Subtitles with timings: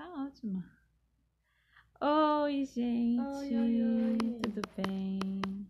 [0.00, 0.64] Tá ótima.
[2.00, 3.20] Oi, gente.
[3.20, 4.40] Oi, oi, oi.
[4.44, 5.68] Tudo bem?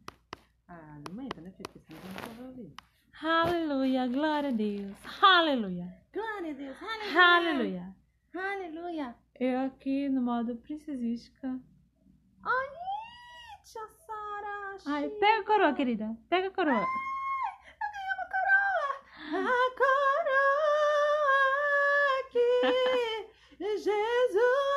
[0.69, 1.51] Ah, não aumenta, né?
[1.51, 2.01] Porque senão
[2.37, 2.73] vai ouvir.
[3.21, 4.97] Aleluia, glória a Deus.
[5.21, 5.93] Aleluia.
[6.13, 6.77] Glória a Deus.
[7.13, 7.97] Aleluia.
[8.33, 9.17] Aleluia.
[9.35, 11.61] Eu aqui no modo princesística.
[12.45, 12.69] Ai,
[13.65, 14.79] tia Sara.
[14.87, 16.17] Ai, pega a coroa, querida.
[16.29, 16.77] Pega a coroa.
[16.77, 16.87] Eu
[17.93, 18.95] ganhei uma coroa.
[19.51, 20.71] A coroa
[22.31, 23.20] que
[23.61, 24.70] Jesus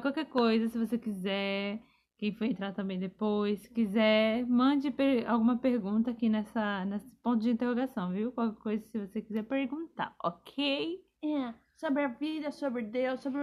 [0.00, 1.80] Qualquer coisa, se você quiser,
[2.18, 7.40] quem for entrar também depois, se quiser, mande per- alguma pergunta aqui nessa, nesse ponto
[7.42, 8.32] de interrogação, viu?
[8.32, 11.04] Qualquer coisa, se você quiser perguntar, ok?
[11.24, 13.40] É, sobre a vida, sobre Deus, sobre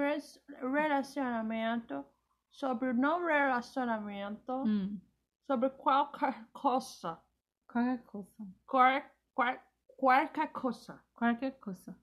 [0.62, 2.06] relacionamento,
[2.52, 5.00] sobre não relacionamento, Hum,
[5.48, 7.22] sobre qualquer coisa.
[7.68, 8.28] qualquer coisa.
[8.66, 9.02] Qual,
[9.34, 9.60] qual,
[9.98, 11.00] qualquer coisa.
[11.14, 11.96] Qualquer coisa.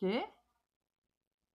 [0.00, 0.26] Quê?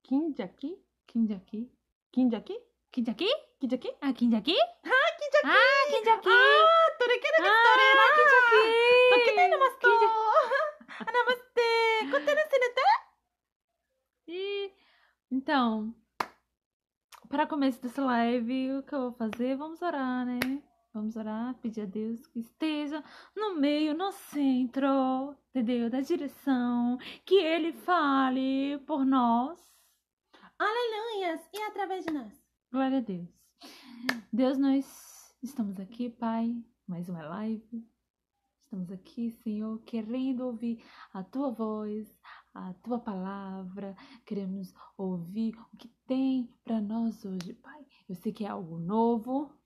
[0.07, 0.81] Quinde aqui?
[1.06, 1.69] Quem aqui?
[2.13, 2.57] Quinde aqui?
[2.94, 3.28] Quem aqui?
[3.59, 3.94] Quinde aqui?
[4.00, 4.56] Ah, quem aqui?
[4.85, 5.50] Ah, quinde aqui!
[5.50, 6.29] Ah, quem aqui?
[6.29, 7.63] Ah, torequeira de Ah,
[8.16, 8.69] quem aqui?
[9.09, 9.81] Toquinei namaste!
[9.81, 12.09] Quem Namaste!
[12.09, 12.81] Contene sinete?
[14.29, 14.72] E
[15.29, 15.94] então,
[17.28, 19.57] para começo dessa live, o que eu vou fazer?
[19.57, 20.40] Vamos orar, né?
[20.94, 23.03] Vamos orar, pedir a Deus que esteja
[23.35, 25.90] no meio, no centro, entendeu?
[25.90, 29.67] Da direção, que Ele fale por nós.
[30.59, 31.47] Aleluias!
[31.53, 32.34] E através de nós?
[32.72, 33.29] Glória a Deus.
[34.34, 36.51] Deus, nós estamos aqui, Pai,
[36.88, 37.88] mais uma live.
[38.59, 42.19] Estamos aqui, Senhor, querendo ouvir a tua voz,
[42.56, 43.96] a tua palavra.
[44.25, 47.85] Queremos ouvir o que tem para nós hoje, Pai.
[48.09, 49.56] Eu sei que é algo novo.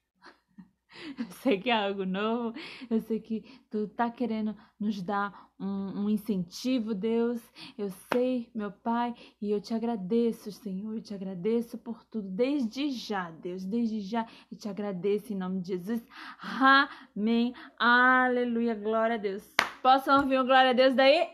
[1.18, 2.58] Eu sei que é algo novo.
[2.90, 7.42] Eu sei que tu tá querendo nos dar um, um incentivo, Deus.
[7.78, 10.96] Eu sei, meu Pai, e eu te agradeço, Senhor.
[10.96, 13.64] Eu te agradeço por tudo, desde já, Deus.
[13.64, 16.06] Desde já eu te agradeço em nome de Jesus.
[16.42, 17.54] Amém.
[17.78, 18.76] Aleluia.
[18.76, 19.56] Glória a Deus.
[19.82, 21.28] Posso ouvir um glória a Deus daí?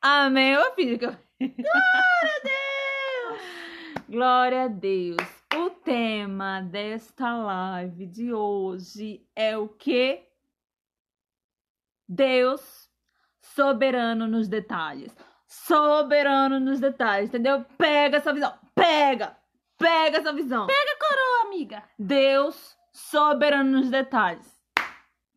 [0.00, 0.56] Amém.
[0.56, 0.98] Ô, filho.
[1.38, 3.42] Glória a Deus!
[4.08, 5.41] Glória a Deus.
[5.82, 10.22] O tema desta live de hoje é o que?
[12.08, 12.88] Deus
[13.40, 15.12] soberano nos detalhes.
[15.44, 17.64] Soberano nos detalhes, entendeu?
[17.76, 18.56] Pega essa visão.
[18.76, 19.36] Pega!
[19.76, 20.68] Pega essa visão.
[20.68, 21.82] Pega a coroa, amiga!
[21.98, 24.62] Deus soberano nos detalhes.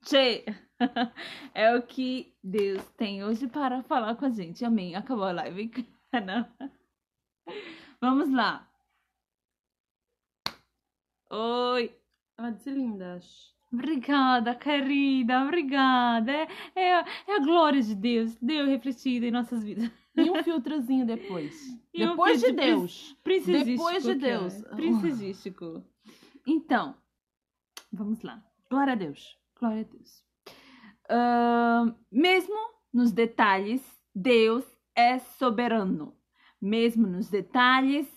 [0.04, 0.46] Tchê.
[1.56, 4.64] É o que Deus tem hoje para falar com a gente.
[4.64, 4.94] Amém.
[4.94, 5.72] Acabou a live.
[6.24, 6.46] Não.
[8.00, 8.70] Vamos lá.
[11.36, 11.96] Oi.
[12.38, 13.54] Ela disse lindas.
[13.72, 15.44] Obrigada, querida.
[15.44, 16.32] Obrigada.
[16.32, 18.36] É, é, é a glória de Deus.
[18.42, 19.90] Deus refletido em nossas vidas.
[20.16, 21.54] E um filtrozinho depois.
[21.94, 22.62] E um depois de filtro
[23.24, 23.76] prin- Deus.
[23.78, 24.16] Depois de.
[24.16, 24.62] Deus.
[24.76, 25.84] Princesístico.
[26.46, 26.94] Então,
[27.92, 28.44] vamos lá.
[28.70, 29.38] Glória a Deus.
[29.58, 30.26] Glória a Deus.
[31.10, 32.54] Ahn, mesmo
[32.94, 33.82] nos detalhes,
[34.14, 36.14] Deus é soberano.
[36.62, 38.08] Mesmo nos detalhes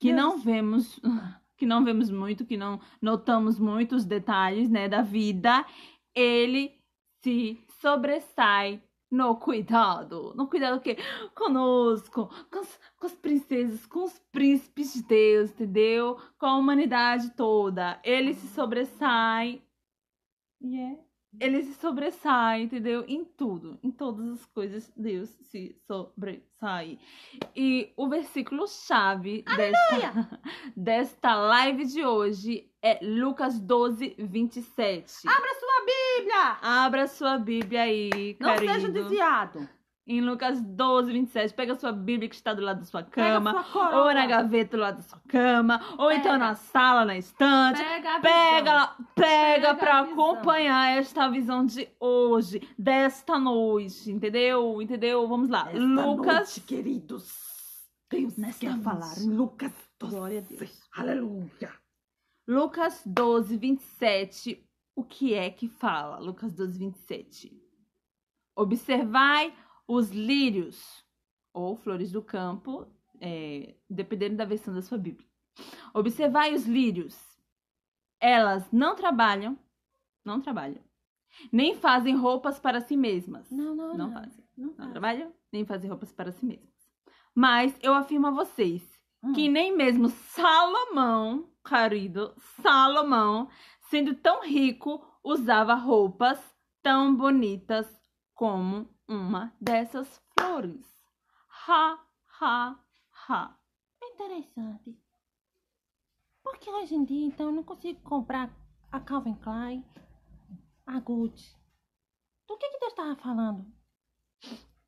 [0.00, 0.98] que Deus- não vemos,
[1.62, 5.64] que não vemos muito, que não notamos muito os detalhes, né, da vida,
[6.12, 6.76] ele
[7.22, 10.34] se sobressai no cuidado.
[10.34, 10.96] No cuidado que
[11.36, 12.62] conosco, com,
[12.98, 16.18] com as princesas, com os príncipes de Deus, entendeu?
[16.36, 18.00] Com a humanidade toda.
[18.02, 19.62] Ele se sobressai.
[20.60, 20.98] E é
[21.40, 23.04] ele se sobressai, entendeu?
[23.08, 26.98] Em tudo, em todas as coisas, Deus se sobressai.
[27.56, 30.40] E o versículo chave desta,
[30.76, 35.28] desta live de hoje é Lucas 12, 27.
[35.28, 36.58] Abra sua Bíblia!
[36.62, 38.72] Abra sua Bíblia aí, Não querido.
[38.74, 39.68] seja desviado.
[40.04, 43.62] Em Lucas 12, 27, pega a sua Bíblia que está do lado da sua cama,
[43.64, 46.20] sua ou na gaveta do lado da sua cama, ou Pega.
[46.20, 47.78] então na sala, na estante.
[47.80, 50.12] Pega Pega, pega Pega pra a visão.
[50.30, 54.82] acompanhar esta visão de hoje, desta noite, entendeu?
[54.82, 55.28] Entendeu?
[55.28, 55.68] Vamos lá.
[55.70, 56.34] Esta Lucas.
[56.34, 57.32] noite, queridos.
[58.10, 58.82] Deus Nesta noite.
[58.82, 60.14] falar em Lucas 12.
[60.16, 60.80] Glória a Deus.
[60.96, 61.72] Aleluia.
[62.48, 64.68] Lucas 12, 27.
[64.96, 66.18] O que é que fala?
[66.18, 67.52] Lucas 12, 27.
[68.56, 69.54] Observai
[69.94, 71.04] os lírios,
[71.52, 72.86] ou flores do campo,
[73.20, 75.28] é, dependendo da versão da sua Bíblia.
[75.94, 77.18] Observai os lírios.
[78.20, 79.58] Elas não trabalham,
[80.24, 80.82] não trabalham,
[81.52, 83.50] nem fazem roupas para si mesmas.
[83.50, 84.12] Não, não, Não não.
[84.12, 84.44] fazem.
[84.56, 84.90] Não Não faz.
[84.92, 86.70] trabalham, nem fazem roupas para si mesmas.
[87.34, 88.90] Mas eu afirmo a vocês
[89.24, 89.32] Hum.
[89.34, 93.48] que nem mesmo Salomão, querido, Salomão,
[93.88, 96.40] sendo tão rico, usava roupas
[96.82, 97.86] tão bonitas
[98.34, 100.86] como uma dessas flores.
[101.68, 101.98] Ha,
[102.40, 102.80] ha,
[103.28, 103.58] ha.
[104.02, 104.98] Interessante.
[106.42, 108.50] Porque hoje em dia, então, eu não consigo comprar
[108.90, 109.84] a Calvin Klein,
[110.86, 111.56] a Gucci.
[112.48, 113.72] Do que que Deus estava falando?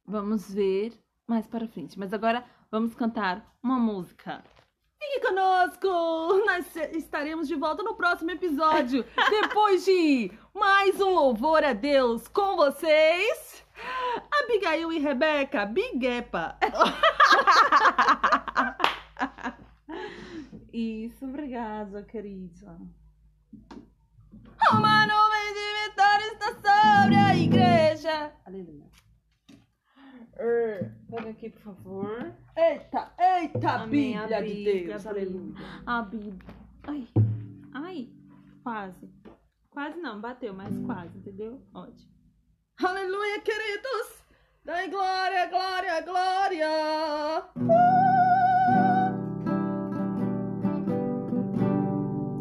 [0.05, 0.93] Vamos ver
[1.27, 1.99] mais para frente.
[1.99, 4.45] Mas agora vamos cantar uma música.
[5.05, 5.89] Fique conosco!
[6.47, 9.05] Nós estaremos de volta no próximo episódio.
[9.29, 13.65] Depois de mais um louvor a Deus com vocês,
[14.43, 16.57] Abigail e Rebeca, Biguepa.
[20.73, 22.79] Isso, obrigada, querida.
[24.73, 28.33] Uma nuvem de vitória está sobre a igreja.
[28.47, 29.04] Aleluia.
[30.37, 32.33] Pega aqui, por favor.
[32.57, 35.07] Eita, eita, Amém, Bíblia a de Bíblia, Deus.
[35.07, 35.55] Aleluia.
[35.87, 36.55] A Bíblia.
[36.87, 37.09] Ai,
[37.73, 38.09] ai,
[38.63, 39.09] quase.
[39.71, 41.61] Quase não, bateu, mas quase, entendeu?
[41.75, 42.13] Ótimo.
[42.83, 44.25] Aleluia, queridos!
[44.65, 46.69] Dai glória, glória, glória!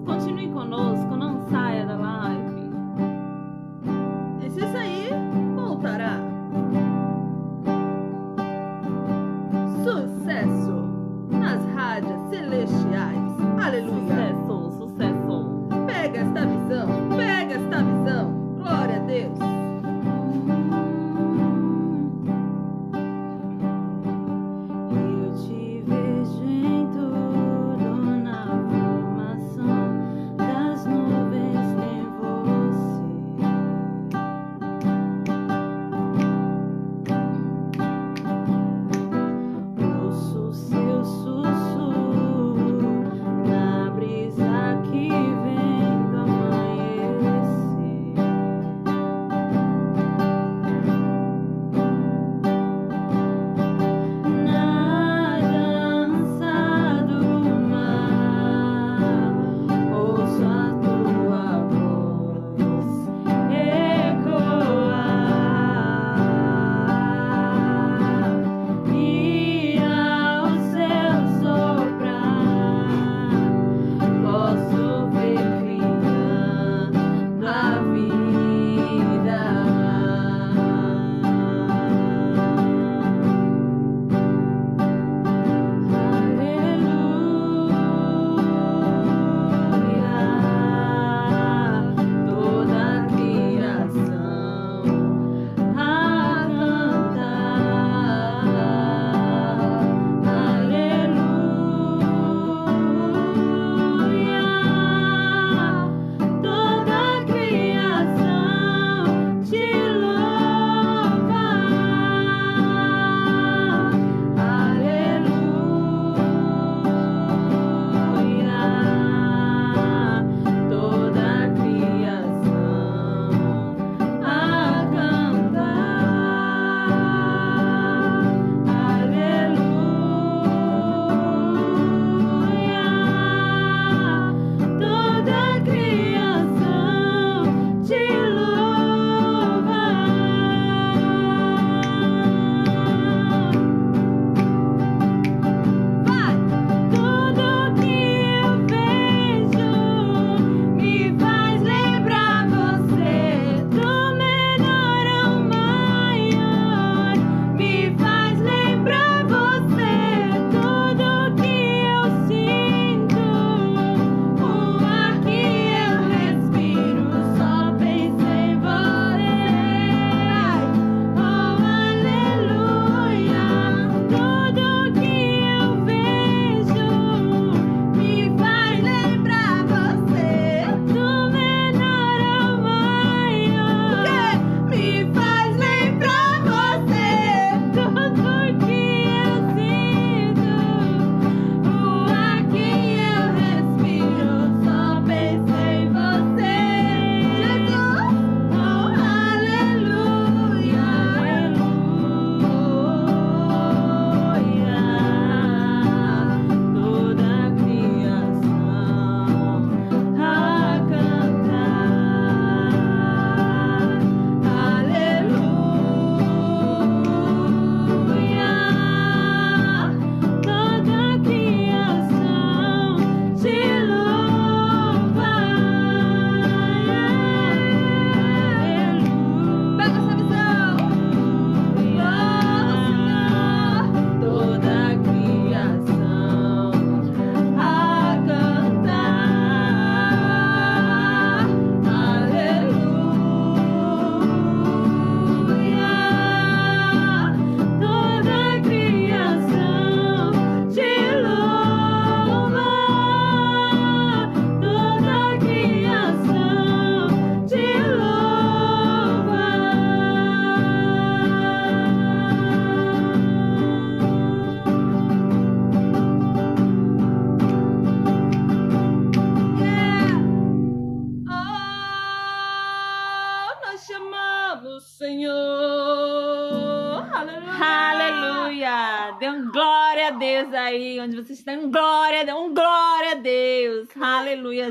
[0.06, 1.13] Continue conosco,
[9.84, 10.76] Sucesso
[11.30, 13.34] nas rádios celestiais.
[13.62, 14.02] Aleluia!
[14.02, 14.53] Sucesso,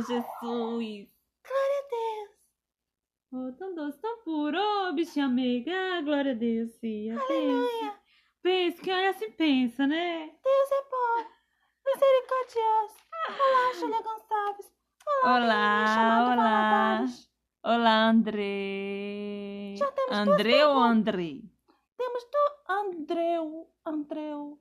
[0.00, 0.24] Jesus.
[0.40, 1.08] Glória
[1.78, 2.30] a Deus.
[3.34, 6.02] Oh, tão doce, tão puro, oh, bichinha amiga.
[6.02, 7.18] Glória a Deus, filha.
[7.20, 7.94] Aleluia.
[8.42, 10.26] Pensa, quem olha assim pensa, né?
[10.42, 11.24] Deus é bom,
[11.86, 12.94] misericordioso.
[13.28, 14.72] Olá, Júlia Gonçalves.
[15.22, 16.34] Olá, olá.
[16.34, 17.30] Valadares.
[17.64, 19.74] Olá, André.
[19.76, 20.78] Já temos André ou.
[20.78, 21.40] André?
[21.96, 24.58] Temos do Andreu, Andreu.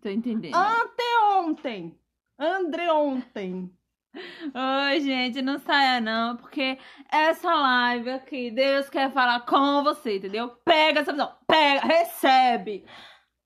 [0.00, 0.54] Tô entendendo.
[0.54, 1.98] Anteontem.
[2.38, 3.76] André ontem.
[4.16, 6.78] Oi, gente, não saia não, porque
[7.10, 10.56] essa live aqui, Deus quer falar com você, entendeu?
[10.64, 12.86] Pega essa visão, pega, recebe.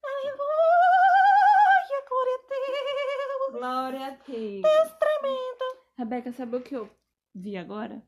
[0.05, 0.41] Aleluia,
[2.09, 3.59] glória a Deus.
[3.59, 4.62] Glória a Deus.
[4.62, 5.81] Deus tremendo.
[5.99, 6.89] Rebeca, sabe o que eu
[7.35, 8.03] vi agora?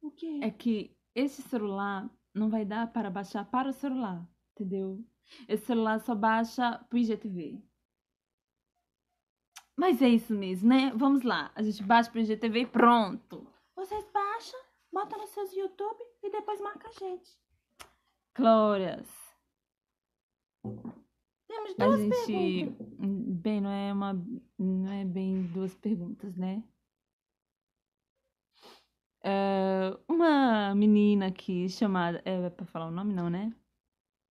[0.00, 0.40] O quê?
[0.42, 4.98] É que esse celular não vai dar para baixar para o celular, entendeu?
[5.46, 7.62] Esse celular só baixa pro IGTV.
[9.76, 10.92] Mas é isso mesmo, né?
[10.94, 11.50] Vamos lá.
[11.54, 13.46] A gente baixa pro IGTV e pronto.
[13.74, 14.60] Vocês baixam,
[14.92, 17.30] botam nos seus YouTube e depois marca a gente.
[18.36, 19.08] Glórias.
[20.62, 22.26] Temos A duas gente.
[22.26, 22.86] perguntas.
[23.42, 24.24] Bem, não é uma.
[24.58, 26.62] Não é bem duas perguntas, né?
[29.22, 32.22] É, uma menina aqui chamada.
[32.24, 33.54] É pra falar o nome, não, né?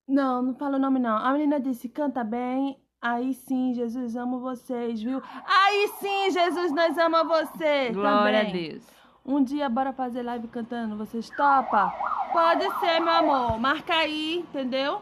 [0.08, 1.18] Não, não fala o nome não.
[1.18, 2.83] A menina disse, canta bem.
[3.04, 5.22] Aí sim, Jesus, amo vocês, viu?
[5.46, 8.70] Aí sim, Jesus, nós amamos você Glória a também.
[8.70, 8.88] Deus.
[9.26, 11.94] Um dia bora fazer live cantando, vocês topa?
[12.32, 13.60] Pode ser, meu amor.
[13.60, 15.02] Marca aí, entendeu?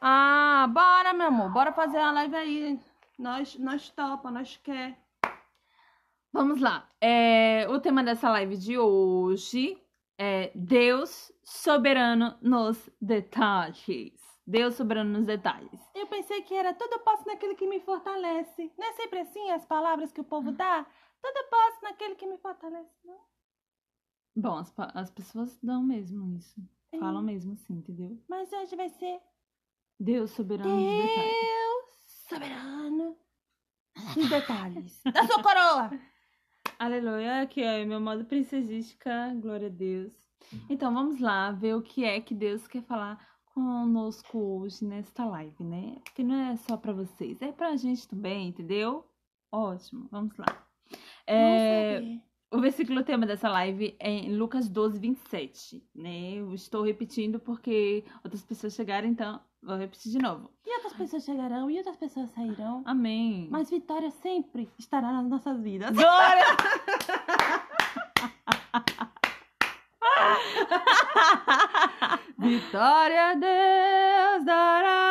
[0.00, 1.52] Ah, bora, meu amor.
[1.52, 2.80] Bora fazer a live aí.
[3.16, 4.98] Nós, nós topa, nós quer.
[6.32, 6.88] Vamos lá.
[7.00, 9.80] É, o tema dessa live de hoje
[10.18, 14.17] é Deus soberano nos detalhes.
[14.48, 15.78] Deus soberano nos detalhes.
[15.94, 18.72] Eu pensei que era tudo eu posso naquele que me fortalece.
[18.78, 20.86] Não é sempre assim as palavras que o povo dá?
[21.20, 23.20] Tudo eu posso naquele que me fortalece, não?
[24.34, 26.58] Bom, as, as pessoas dão mesmo isso.
[26.92, 26.98] É.
[26.98, 28.18] Falam mesmo assim, entendeu?
[28.26, 29.20] Mas hoje vai ser
[30.00, 31.40] Deus soberano nos detalhes.
[31.42, 31.84] Deus
[32.26, 33.16] soberano
[34.16, 35.90] nos detalhes da sua coroa.
[36.78, 40.14] Aleluia, ó, é meu modo princesística, glória a Deus.
[40.70, 45.64] Então vamos lá ver o que é que Deus quer falar conosco hoje nesta live,
[45.64, 45.96] né?
[46.04, 49.04] Porque não é só pra vocês, é pra gente também, entendeu?
[49.50, 50.66] Ótimo, vamos lá.
[51.26, 56.34] É, Vamos o versículo tema dessa live é em Lucas 12, 27, né?
[56.34, 60.50] Eu estou repetindo porque outras pessoas chegaram, então vou repetir de novo.
[60.64, 62.82] E outras pessoas chegarão e outras pessoas sairão.
[62.86, 63.48] Amém.
[63.50, 65.90] Mas vitória sempre estará nas nossas vidas.
[65.90, 66.44] Glória!
[72.40, 75.07] Vitória Deus dará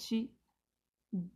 [0.00, 0.30] 27.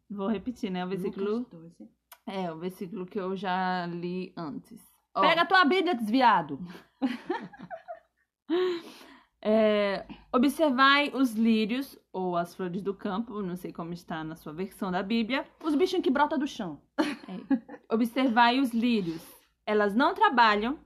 [0.09, 0.85] Vou repetir, né?
[0.85, 1.38] O versículo.
[1.38, 1.90] Lucas 12.
[2.26, 4.80] É, o versículo que eu já li antes.
[5.14, 6.59] Ó, Pega a tua Bíblia, desviado.
[9.42, 14.52] é, observai os lírios, ou as flores do campo, não sei como está na sua
[14.52, 15.47] versão da Bíblia.
[15.62, 16.80] Os bichinhos que brotam do chão.
[17.90, 19.23] Observai os lírios.
[19.66, 20.78] Elas não trabalham,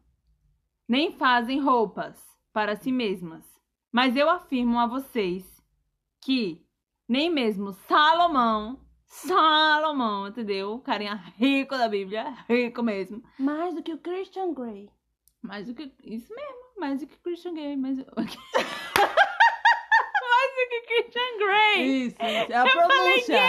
[0.88, 2.20] nem fazem roupas
[2.52, 3.46] para si mesmas.
[3.92, 5.62] Mas eu afirmo a vocês
[6.20, 6.67] que
[7.08, 10.74] nem mesmo Salomão, Salomão, entendeu?
[10.74, 13.22] O carinha rico da Bíblia, rico mesmo.
[13.38, 14.90] Mais do que o Christian Grey.
[15.42, 15.92] Mais do que.
[16.04, 17.76] Isso mesmo, mais do que Christian Grey.
[17.76, 18.10] Mais, mais
[20.54, 22.06] do que Christian Grey.
[22.06, 22.16] Isso.
[22.18, 23.40] É a Eu pronúncia.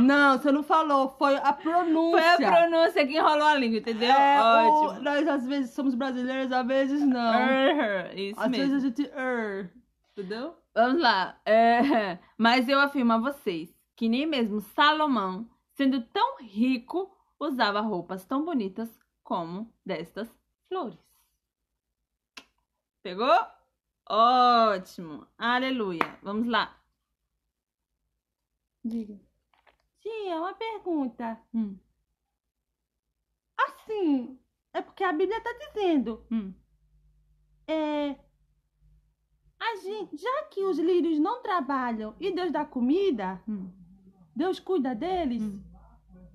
[0.00, 1.14] Não, você não falou.
[1.18, 2.36] Foi a pronúncia.
[2.36, 4.10] Foi a pronúncia que enrolou a língua, entendeu?
[4.12, 5.00] É, o- Ótimo.
[5.02, 7.34] nós às vezes somos brasileiros, às vezes não.
[7.40, 8.66] Err, Isso às mesmo.
[8.68, 9.72] vezes a gente er,
[10.12, 10.54] entendeu?
[10.76, 11.40] Vamos lá.
[11.46, 11.80] É,
[12.38, 18.44] Mas eu afirmo a vocês que nem mesmo Salomão, sendo tão rico, usava roupas tão
[18.44, 18.90] bonitas
[19.24, 20.28] como destas
[20.68, 20.98] flores.
[23.02, 23.34] Pegou?
[24.08, 25.26] Ótimo.
[25.38, 26.18] Aleluia.
[26.22, 26.78] Vamos lá.
[28.84, 29.18] Diga.
[30.00, 31.40] Tia, uma pergunta.
[31.54, 31.78] Hum,
[33.58, 34.38] Assim,
[34.74, 36.26] é porque a Bíblia tá dizendo.
[36.30, 36.52] hum.
[37.68, 38.25] É.
[39.82, 43.70] Gente, já que os lírios não trabalham e Deus dá comida, Hum.
[44.34, 45.60] Deus cuida deles, Hum.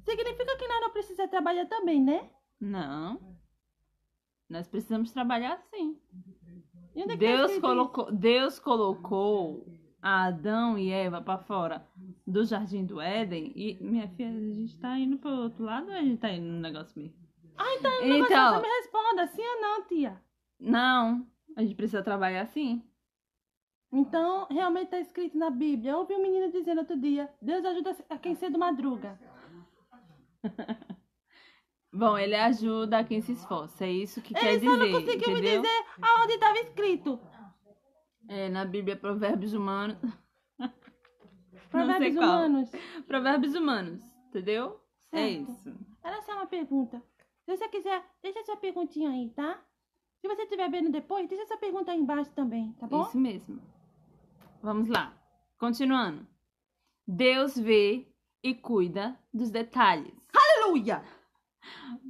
[0.06, 2.30] significa que nós não precisamos trabalhar também, né?
[2.60, 3.20] Não.
[4.50, 5.98] Nós precisamos trabalhar sim.
[6.96, 9.65] E onde é que Deus colocou, Deus colocou
[10.02, 11.88] Adão e Eva para fora
[12.28, 15.94] do jardim do Éden e minha filha, a gente tá indo pro outro lado ou
[15.94, 17.15] a gente tá indo no negócio mesmo?
[17.58, 18.54] Ah, então, então...
[18.56, 20.22] Você me responda, sim ou não, tia?
[20.60, 22.84] não, a gente precisa trabalhar sim.
[23.91, 25.91] Então, realmente está escrito na Bíblia.
[25.91, 29.19] Eu ouvi um menino dizendo outro dia: Deus ajuda a quem cedo madruga.
[31.93, 35.34] Bom, ele ajuda quem se esforça, é isso que quer Ele só dizer, não conseguiu
[35.34, 35.62] me entendeu?
[35.62, 37.19] dizer aonde estava escrito.
[38.30, 39.97] É, na Bíblia, Provérbios Humanos.
[41.69, 42.71] Provérbios humanos.
[43.08, 44.80] Provérbios Humanos, entendeu?
[45.12, 45.51] É Certo.
[45.51, 45.75] isso.
[46.04, 47.01] Era só uma pergunta.
[47.45, 49.60] Se você quiser, deixa sua perguntinha aí, tá?
[50.21, 53.01] Se você estiver vendo depois, deixa sua pergunta aí embaixo também, tá bom?
[53.04, 53.62] Isso mesmo.
[54.62, 55.13] Vamos lá.
[55.58, 56.28] Continuando.
[57.08, 58.08] Deus vê
[58.43, 60.13] e cuida dos detalhes.
[60.34, 61.04] Aleluia!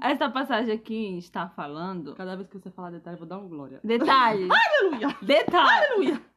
[0.02, 2.14] Esta passagem aqui está falando.
[2.16, 3.80] Cada vez que você falar detalhe, eu vou dar um glória.
[3.84, 4.50] Detalhes.
[4.52, 5.18] Aleluia!
[5.22, 5.90] Detalhes.
[5.92, 6.32] Aleluia!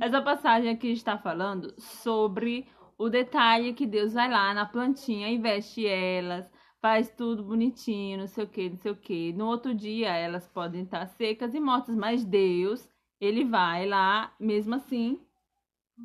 [0.00, 2.66] Essa passagem aqui está falando sobre
[2.98, 8.26] o detalhe que Deus vai lá na plantinha e veste elas, faz tudo bonitinho, não
[8.26, 9.32] sei o que, não sei o que.
[9.32, 12.88] No outro dia elas podem estar secas e mortas, mas Deus,
[13.24, 15.20] ele vai lá mesmo assim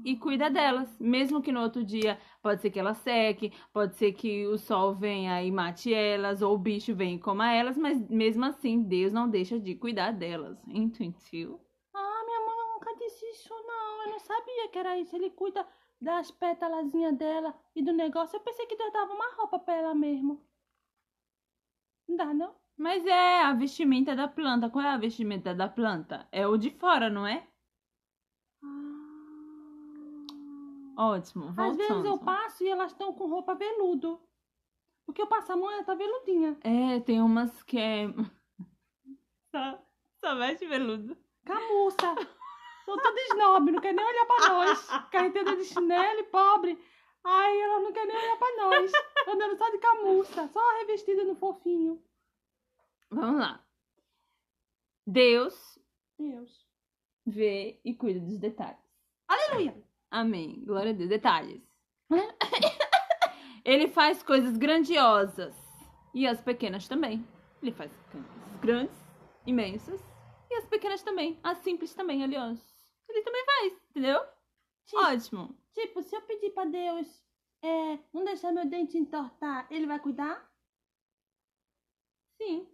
[0.04, 0.98] e cuida delas.
[1.00, 4.94] Mesmo que no outro dia pode ser que ela seque, pode ser que o sol
[4.96, 9.12] venha e mate elas, ou o bicho venha e coma elas, mas mesmo assim Deus
[9.12, 10.58] não deixa de cuidar delas.
[10.68, 11.60] Intuitivo?
[11.94, 14.04] Ah, minha mãe nunca disse isso, não.
[14.04, 15.16] Eu não sabia que era isso.
[15.16, 15.66] Ele cuida
[16.02, 18.38] das pétalazinhas dela e do negócio.
[18.38, 20.42] Eu pensei que Deus dava uma roupa pra ela mesmo.
[22.08, 22.56] Não dá, não?
[22.80, 24.70] Mas é a vestimenta da planta.
[24.70, 26.26] Qual é a vestimenta da planta?
[26.32, 27.46] É o de fora, não é?
[30.98, 31.54] Ótimo.
[31.58, 34.18] Às vezes eu passo e elas estão com roupa veludo.
[35.06, 36.58] Porque eu passo a mão e ela tá veludinha.
[36.62, 38.08] É, tem umas que é.
[39.52, 39.84] Só,
[40.24, 41.18] só veste veludo.
[41.44, 42.15] Camuça.
[42.86, 44.88] Sou toda snob, não quer nem olhar pra nós.
[45.12, 46.82] Carreteira de chinelo e pobre.
[47.26, 48.92] Ai, ela não quer nem olhar pra nós.
[49.28, 52.02] Andando só de camuça, só revestida no fofinho.
[53.12, 53.65] Vamos lá.
[55.06, 55.80] Deus
[56.17, 56.67] Deus.
[57.26, 58.80] vê e cuida dos detalhes.
[59.28, 59.76] Aleluia.
[60.12, 60.63] Amém.
[60.65, 61.10] Glória a Deus.
[61.10, 61.62] Detalhes.
[63.65, 65.56] Ele faz coisas grandiosas.
[66.13, 67.26] E as pequenas também.
[67.62, 68.30] Ele faz coisas
[68.62, 68.95] grandes,
[69.45, 70.02] imensas.
[70.50, 71.39] E as pequenas também.
[71.43, 72.60] As simples também, aliás.
[73.08, 74.19] Ele também faz, entendeu?
[74.86, 75.56] Tipo, Ótimo.
[75.74, 77.24] tipo, se eu pedir pra Deus
[77.62, 80.50] é, não deixar meu dente entortar, ele vai cuidar?
[82.38, 82.67] Sim.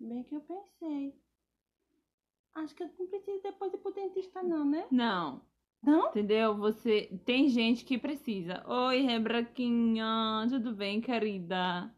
[0.00, 1.14] Bem que eu pensei.
[2.54, 4.86] Acho que eu não preciso depois ir pro dentista, não, né?
[4.90, 5.42] Não.
[5.82, 6.08] Não?
[6.08, 6.56] Entendeu?
[6.56, 7.20] Você.
[7.24, 8.64] Tem gente que precisa.
[8.66, 10.46] Oi, Rebraquinha.
[10.48, 11.94] Tudo bem, querida?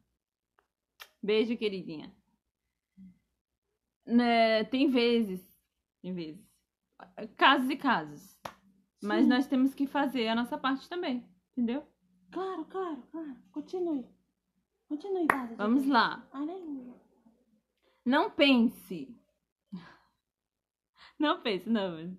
[1.23, 2.15] Beijo, queridinha.
[4.07, 5.41] Né, tem vezes.
[6.03, 6.45] Tem vezes.
[7.37, 8.41] Casos e casos.
[9.03, 9.29] Mas Sim.
[9.29, 11.25] nós temos que fazer a nossa parte também.
[11.53, 11.87] Entendeu?
[12.31, 13.37] Claro, claro, claro.
[13.53, 14.07] Continue.
[14.89, 15.27] Continue.
[15.57, 16.27] Vamos lá.
[16.33, 17.00] Aleluia.
[18.05, 19.15] Não pense.
[21.19, 22.17] Não pense, não.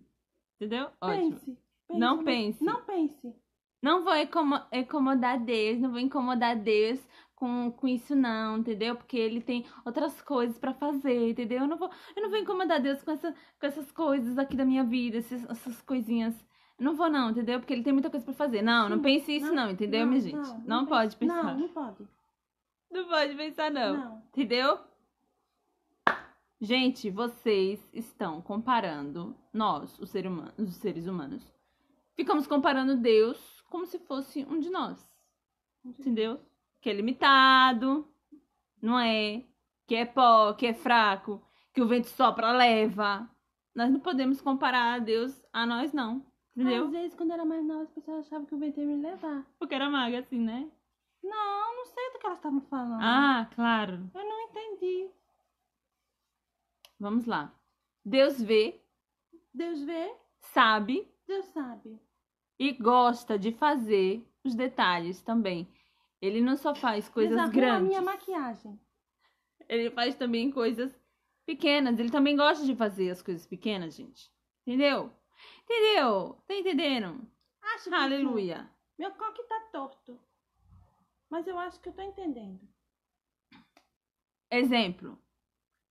[0.55, 0.89] Entendeu?
[1.01, 1.31] Ótimo.
[1.31, 1.45] Pense.
[1.87, 1.99] pense.
[1.99, 2.63] Não pense.
[2.63, 3.35] Não pense.
[3.81, 6.99] Não vou incomo- incomodar Deus, não vou incomodar Deus
[7.35, 8.95] com, com isso não, entendeu?
[8.95, 11.61] Porque ele tem outras coisas pra fazer, entendeu?
[11.61, 14.63] Eu não vou, eu não vou incomodar Deus com, essa, com essas coisas aqui da
[14.65, 16.35] minha vida, essas, essas coisinhas.
[16.77, 17.59] Eu não vou não, entendeu?
[17.59, 18.61] Porque ele tem muita coisa pra fazer.
[18.61, 20.35] Não, não Sim, pense isso não, entendeu, minha gente?
[20.67, 21.43] Não, pense- pode pensar.
[21.43, 22.07] Não, não pode.
[22.91, 23.97] Não pode pensar não.
[23.97, 24.23] Não.
[24.27, 24.77] Entendeu?
[26.63, 31.43] Gente, vocês estão comparando nós, os, ser humano- os seres humanos.
[32.15, 35.09] Ficamos comparando Deus como se fosse um de nós.
[35.83, 36.39] Entendeu?
[36.79, 38.07] Que é limitado,
[38.79, 39.43] não é?
[39.87, 41.41] Que é pó, que é fraco,
[41.73, 43.27] que o vento sopra, leva.
[43.73, 46.23] Nós não podemos comparar a Deus a nós, não.
[46.55, 46.85] Entendeu?
[46.85, 49.01] Às vezes, quando eu era mais nova, as pessoas achavam que o vento ia me
[49.01, 49.47] levar.
[49.57, 50.69] Porque era maga assim, né?
[51.23, 53.01] Não, não sei do que elas estavam falando.
[53.01, 54.11] Ah, claro.
[54.13, 55.09] Eu não entendi.
[57.01, 57.51] Vamos lá.
[58.05, 58.79] Deus vê,
[59.51, 61.99] Deus vê, sabe Deus sabe.
[62.59, 65.67] e gosta de fazer os detalhes também.
[66.21, 68.79] Ele não só faz coisas Desarruma grandes, a minha maquiagem.
[69.67, 70.95] ele faz também coisas
[71.43, 71.97] pequenas.
[71.97, 74.31] Ele também gosta de fazer as coisas pequenas, gente.
[74.67, 75.11] Entendeu?
[75.63, 76.37] Entendeu?
[76.47, 77.27] Tá entendendo?
[77.73, 78.61] Acho que Aleluia.
[78.63, 78.69] sim.
[78.99, 80.19] Meu coque tá torto.
[81.31, 82.61] Mas eu acho que eu tô entendendo.
[84.51, 85.17] Exemplo.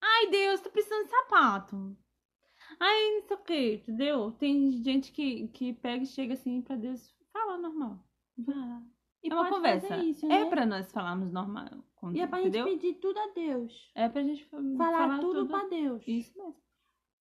[0.02, 1.96] Ai, Deus, tô precisando de sapato.
[2.78, 4.32] Ai, não sei o que, entendeu?
[4.32, 7.98] Tem gente que, que pega e chega assim pra Deus fala normal.
[9.22, 9.96] E é uma conversa.
[9.98, 10.46] Isso, É né?
[10.50, 11.66] pra nós falarmos normal.
[11.94, 12.66] com E é Deus, pra entendeu?
[12.68, 13.90] gente pedir tudo a Deus.
[13.94, 15.48] É pra gente fa- Falar falar tudo, tudo.
[15.48, 16.02] pra Deus.
[16.06, 16.56] Isso mesmo.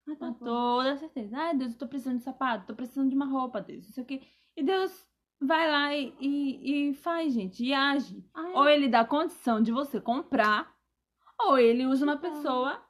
[0.07, 0.45] Ah, tá Com bom.
[0.45, 1.37] toda certeza.
[1.37, 4.03] Ai, Deus, eu tô precisando de sapato, tô precisando de uma roupa, Deus, não sei
[4.03, 4.21] o quê.
[4.55, 5.05] E Deus
[5.41, 8.25] vai lá e, e, e faz, gente, e age.
[8.33, 8.57] Ah, é?
[8.57, 10.73] Ou ele dá condição de você comprar,
[11.39, 12.83] ou ele usa uma pessoa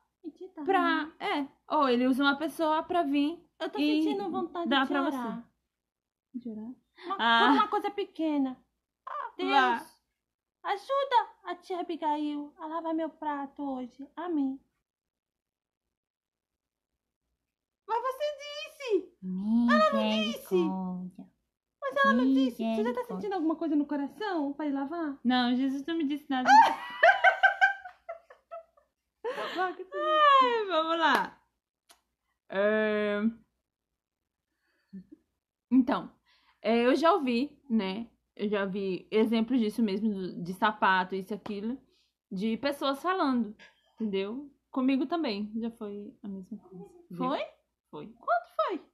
[0.55, 0.63] tá.
[0.63, 1.12] pra.
[1.19, 3.43] É, ou ele usa uma pessoa pra vir.
[3.59, 5.43] Eu tô sentindo vontade dá de pra chorar.
[6.35, 6.71] Jurar?
[7.05, 7.51] Uma, Ah.
[7.53, 8.57] uma coisa pequena.
[9.07, 9.85] Ah, Deus, Vá.
[10.63, 14.07] ajuda a tia Abigail a lavar meu prato hoje.
[14.15, 14.59] Amém.
[17.88, 19.17] Mas você disse!
[19.23, 21.27] Misericórdia.
[21.81, 22.57] Mas ela não disse.
[22.63, 25.17] Você já tá sentindo alguma coisa no coração pra ir lavar?
[25.23, 26.47] Não, Jesus não me disse nada.
[26.47, 26.49] Tu-
[29.96, 31.42] Ai, vamos lá.
[35.72, 36.12] Então,
[36.62, 38.10] é, eu já ouvi, né?
[38.36, 41.78] Eu já vi exemplos disso mesmo, de sapato, isso e aquilo,
[42.32, 43.56] de pessoas falando,
[43.94, 44.50] entendeu?
[44.72, 46.86] Comigo também, já foi a mesma coisa.
[47.18, 47.46] Foi?
[47.92, 48.08] Foi.
[48.08, 48.86] Quanto foi?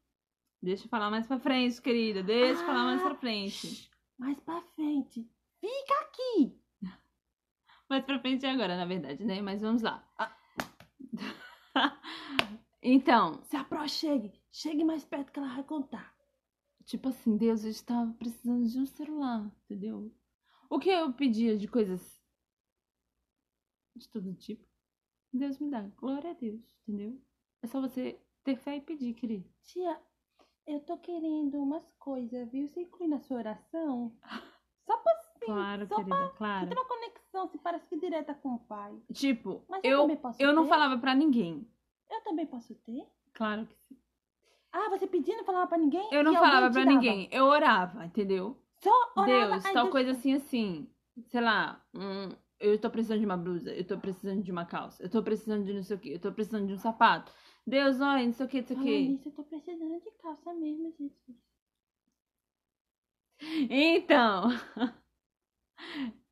[0.61, 2.23] Deixa eu falar mais pra frente, querida.
[2.23, 3.91] Deixa eu falar mais pra frente.
[4.17, 5.29] Mais pra frente.
[5.59, 6.59] Fica aqui.
[7.89, 9.41] Mais pra frente é agora, na verdade, né?
[9.41, 10.07] Mas vamos lá.
[12.81, 14.33] então, Se aproxime.
[14.51, 16.15] Chegue mais perto que ela vai contar.
[16.85, 20.13] Tipo assim, Deus, eu estava precisando de um celular, entendeu?
[20.69, 22.21] O que eu pedia de coisas
[23.95, 24.67] de todo tipo,
[25.31, 25.81] Deus me dá.
[25.97, 27.19] Glória a Deus, entendeu?
[27.61, 29.49] É só você ter fé e pedir, querido.
[29.63, 29.99] Tia,
[30.67, 32.67] eu tô querendo umas coisas, viu?
[32.67, 34.15] Você inclui na sua oração?
[34.85, 36.67] Só pra sim, Claro, só querida, pra claro.
[36.69, 36.85] ter uma
[37.35, 38.93] conexão, se parece que direta com o pai.
[39.13, 40.69] Tipo, Mas eu, eu, também posso eu não ter?
[40.69, 41.67] falava pra ninguém.
[42.09, 43.05] Eu também posso ter?
[43.33, 43.97] Claro que sim.
[44.71, 46.07] Ah, você pedindo não falava pra ninguém?
[46.11, 46.91] Eu não falava pra dava?
[46.97, 47.29] ninguém.
[47.31, 48.57] Eu orava, entendeu?
[48.81, 49.25] Só orava.
[49.25, 50.89] Deus, Ai, tal Deus- coisa assim, assim.
[51.27, 55.01] Sei lá, hum, eu tô precisando de uma blusa, eu tô precisando de uma calça,
[55.01, 57.31] eu tô precisando de não sei o que, eu tô precisando de um sapato.
[57.65, 59.07] Deus, olha, não sei o que, não sei o que.
[59.09, 61.37] nisso, eu tô precisando de calça mesmo, Jesus.
[63.69, 64.49] Então.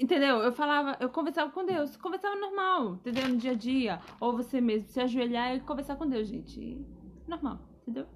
[0.00, 0.38] Entendeu?
[0.38, 3.28] Eu falava, eu conversava com Deus, conversava normal, entendeu?
[3.28, 4.00] No dia a dia.
[4.18, 6.82] Ou você mesmo se ajoelhar e conversar com Deus, gente.
[7.28, 8.06] Normal, entendeu?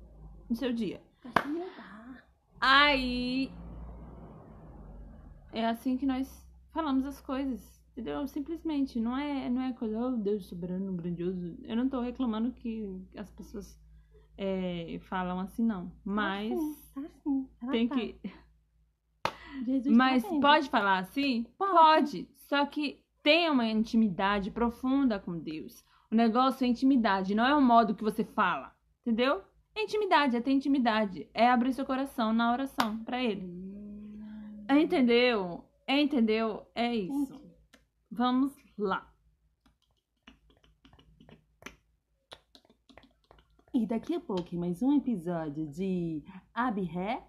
[0.48, 1.02] No seu dia.
[2.58, 3.52] Aí.
[5.52, 8.26] É assim que nós falamos as coisas, entendeu?
[8.28, 8.98] Simplesmente.
[8.98, 11.54] Não é, não é coisa, oh Deus soberano, grandioso.
[11.64, 13.78] Eu não tô reclamando que as pessoas
[14.38, 15.92] é, falam assim, não.
[16.02, 16.50] Mas
[16.94, 17.70] Tá assim, tá assim.
[17.70, 17.94] Tem tá.
[17.94, 18.20] que.
[19.64, 21.46] Jesus Mas tá pode falar assim?
[21.56, 22.28] Pode.
[22.36, 25.84] Só que tenha uma intimidade profunda com Deus.
[26.10, 28.74] O negócio é intimidade, não é o modo que você fala.
[29.00, 29.42] Entendeu?
[29.74, 31.28] É intimidade, é ter intimidade.
[31.34, 33.42] É abrir seu coração na oração pra Ele.
[33.42, 35.64] Hum, É, entendeu?
[35.86, 36.66] É, entendeu?
[36.74, 37.40] É isso.
[38.10, 39.10] Vamos lá.
[43.74, 46.22] E daqui a pouco, em mais um episódio de
[46.54, 47.20] Abiré,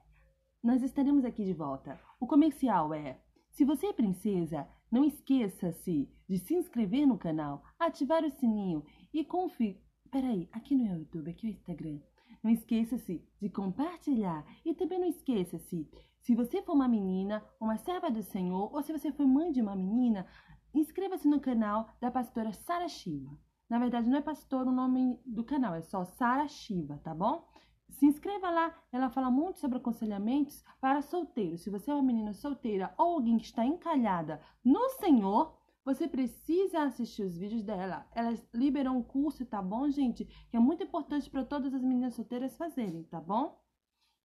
[0.64, 2.00] nós estaremos aqui de volta.
[2.20, 8.24] O comercial é: se você é princesa, não esqueça-se de se inscrever no canal, ativar
[8.24, 9.82] o sininho e conferir.
[10.12, 12.00] Peraí, aqui não é o YouTube, aqui é o Instagram.
[12.44, 15.90] Não esqueça-se de compartilhar e também não esqueça-se,
[16.26, 19.62] se você for uma menina, uma serva do Senhor, ou se você for mãe de
[19.62, 20.26] uma menina,
[20.74, 23.30] inscreva-se no canal da pastora Sara Shiva.
[23.70, 27.48] Na verdade, não é pastor o nome do canal, é só Sara Shiva, tá bom?
[27.90, 31.62] Se inscreva lá, ela fala muito sobre aconselhamentos para solteiros.
[31.62, 36.82] Se você é uma menina solteira ou alguém que está encalhada no Senhor, você precisa
[36.82, 38.08] assistir os vídeos dela.
[38.12, 40.26] Ela liberou um curso, tá bom, gente?
[40.50, 43.64] Que é muito importante para todas as meninas solteiras fazerem, tá bom?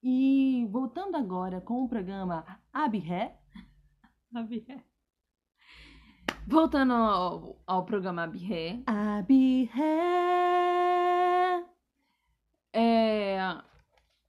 [0.03, 3.39] E voltando agora com o programa Abiré,
[4.35, 4.83] Abiré.
[6.47, 8.83] Voltando ao, ao programa Abiré.
[8.87, 10.31] Abiré.
[12.73, 13.39] É,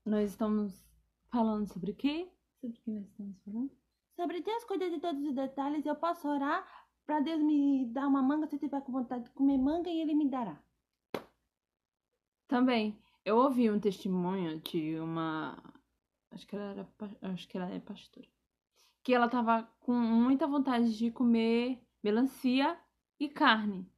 [0.06, 0.86] nós estamos
[1.30, 2.30] falando sobre o quê?
[2.60, 3.72] Sobre o que nós estamos falando?
[4.16, 6.66] Sobre Deus cuida de todos os detalhes, eu posso orar
[7.06, 10.02] para Deus me dar uma manga se eu tiver com vontade de comer manga e
[10.02, 10.62] Ele me dará.
[12.48, 15.58] Também, eu ouvi um testemunho de uma.
[16.32, 16.88] Acho que ela era,
[17.34, 18.28] acho que ela é pastora.
[19.04, 22.78] Que ela tava com muita vontade de comer melancia
[23.20, 23.90] e carne.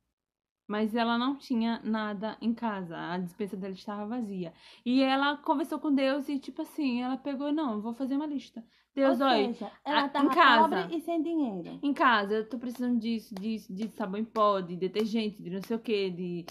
[0.67, 2.95] Mas ela não tinha nada em casa.
[2.97, 4.53] A dispensa dela estava vazia.
[4.85, 8.63] E ela conversou com Deus e, tipo assim, ela pegou, não, vou fazer uma lista.
[8.95, 10.61] Deus, Ou olha, seja, ela tava em casa.
[10.69, 11.79] pobre e sem dinheiro.
[11.81, 15.61] em casa, eu tô precisando disso, disso, de sabão em pó, de detergente, de não
[15.63, 16.45] sei o que, de.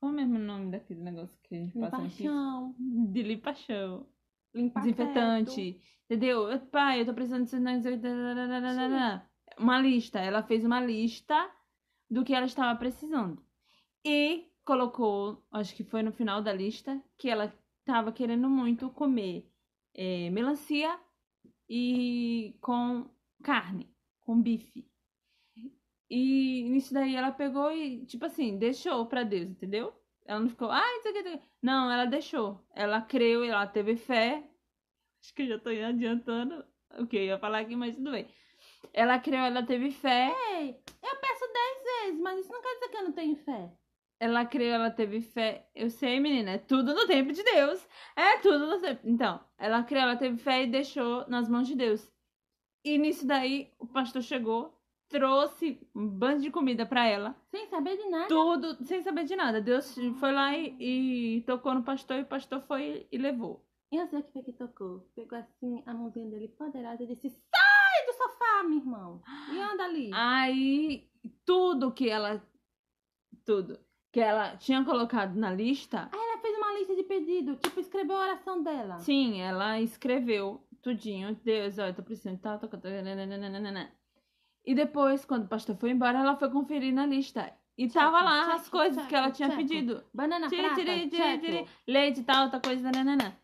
[0.00, 4.04] Qual é o mesmo nome daquele negócio que a gente passa chão, De limpar-chão.
[4.52, 5.80] limpar desinfetante.
[6.06, 6.50] Entendeu?
[6.50, 7.56] Eu- Pai, eu tô precisando disso.
[9.58, 10.18] Uma lista.
[10.18, 11.48] Ela fez uma lista
[12.12, 13.42] do que ela estava precisando.
[14.04, 19.50] E colocou, acho que foi no final da lista, que ela estava querendo muito comer
[19.94, 21.00] eh, melancia
[21.66, 23.08] e com
[23.42, 24.86] carne, com bife.
[26.10, 29.94] E nisso daí ela pegou e, tipo assim, deixou pra Deus, entendeu?
[30.26, 31.42] Ela não ficou, ai, isso aqui, isso aqui.
[31.62, 32.62] Não, ela deixou.
[32.74, 34.46] Ela creu, ela teve fé.
[35.22, 36.62] Acho que eu já tô adiantando
[36.98, 38.28] o que eu ia falar aqui, mas tudo bem.
[38.92, 40.30] Ela creu, ela teve fé.
[40.58, 41.41] Ei, eu peço
[42.04, 43.72] vezes, mas isso não quer dizer que eu não tenho fé.
[44.20, 45.68] Ela creu, ela teve fé.
[45.74, 47.86] Eu sei, menina, é tudo no tempo de Deus.
[48.14, 49.00] É tudo no tempo.
[49.04, 52.08] Então, ela creu, ela teve fé e deixou nas mãos de Deus.
[52.84, 57.36] E nisso daí, o pastor chegou, trouxe um bando de comida pra ela.
[57.50, 58.28] Sem saber de nada.
[58.28, 59.60] Tudo, sem saber de nada.
[59.60, 63.64] Deus foi lá e, e tocou no pastor e o pastor foi e levou.
[63.92, 65.06] E eu sei o que foi que tocou.
[65.14, 69.22] Pegou assim a mãozinha dele poderosa e disse: Sai do sofá, meu irmão.
[69.52, 70.10] E anda ali.
[70.14, 71.11] Aí,
[71.52, 72.42] tudo que ela.
[73.44, 73.78] Tudo
[74.10, 76.08] que ela tinha colocado na lista.
[76.12, 78.98] Aí ela fez uma lista de pedido, tipo, escreveu a oração dela.
[78.98, 81.34] Sim, ela escreveu tudinho.
[81.42, 82.68] Deus, eu tô precisando de tal, tal,
[83.02, 83.90] nananana.
[84.64, 87.52] E depois, quando o pastor foi embora, ela foi conferir na lista.
[87.76, 90.04] E tava lá check, as coisas check, que ela tinha pedido.
[90.12, 93.36] Banana Tiri, prata, tiri, tiri, leite, tal, tal coisa, nananana.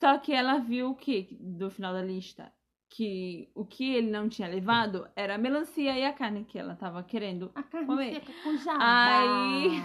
[0.00, 2.50] Só que ela viu o que do final da lista?
[2.96, 6.76] Que o que ele não tinha levado era a melancia e a carne que ela
[6.76, 7.50] tava querendo.
[7.54, 8.12] A carne Comer.
[8.14, 8.78] seca com jabá.
[8.80, 9.82] Aí-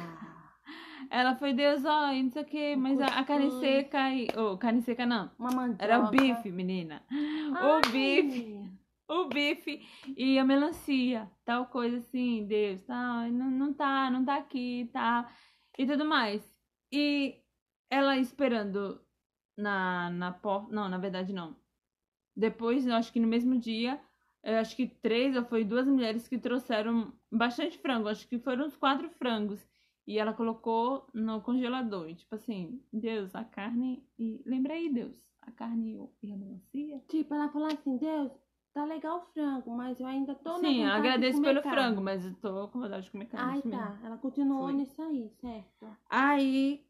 [1.09, 4.27] Ela foi, Deus, ó, não sei o que, mas a, a carne seca e.
[4.37, 5.31] Oh, carne seca não.
[5.39, 5.83] Uma mandioca.
[5.83, 7.01] Era o bife, menina.
[7.09, 7.79] Ai.
[7.79, 8.69] O bife.
[9.07, 9.81] O bife
[10.15, 11.27] e a melancia.
[11.43, 15.27] Tal coisa assim, Deus, tá, não, não tá, não tá aqui, tá.
[15.79, 16.43] E tudo mais.
[16.91, 17.37] E
[17.89, 19.01] ela esperando
[19.57, 20.71] na, na porta.
[20.71, 21.55] Não, na verdade não.
[22.39, 23.99] Depois, eu acho que no mesmo dia,
[24.61, 28.07] acho que três ou foi duas mulheres que trouxeram bastante frango.
[28.07, 29.59] Acho que foram uns quatro frangos.
[30.07, 32.09] E ela colocou no congelador.
[32.09, 34.01] E, tipo assim, Deus, a carne.
[34.17, 37.03] E lembra aí, Deus, a carne e a melancia.
[37.09, 38.31] Tipo, ela falou assim, Deus,
[38.73, 41.77] tá legal o frango, mas eu ainda tô na Sim, vontade de agradeço pelo carne.
[41.77, 43.51] frango, mas eu tô com vontade de comer carne.
[43.51, 43.83] Ai, isso mesmo.
[43.85, 43.99] tá.
[44.05, 44.73] Ela continuou Foi.
[44.73, 45.87] nisso aí, certo.
[46.09, 46.85] Aí,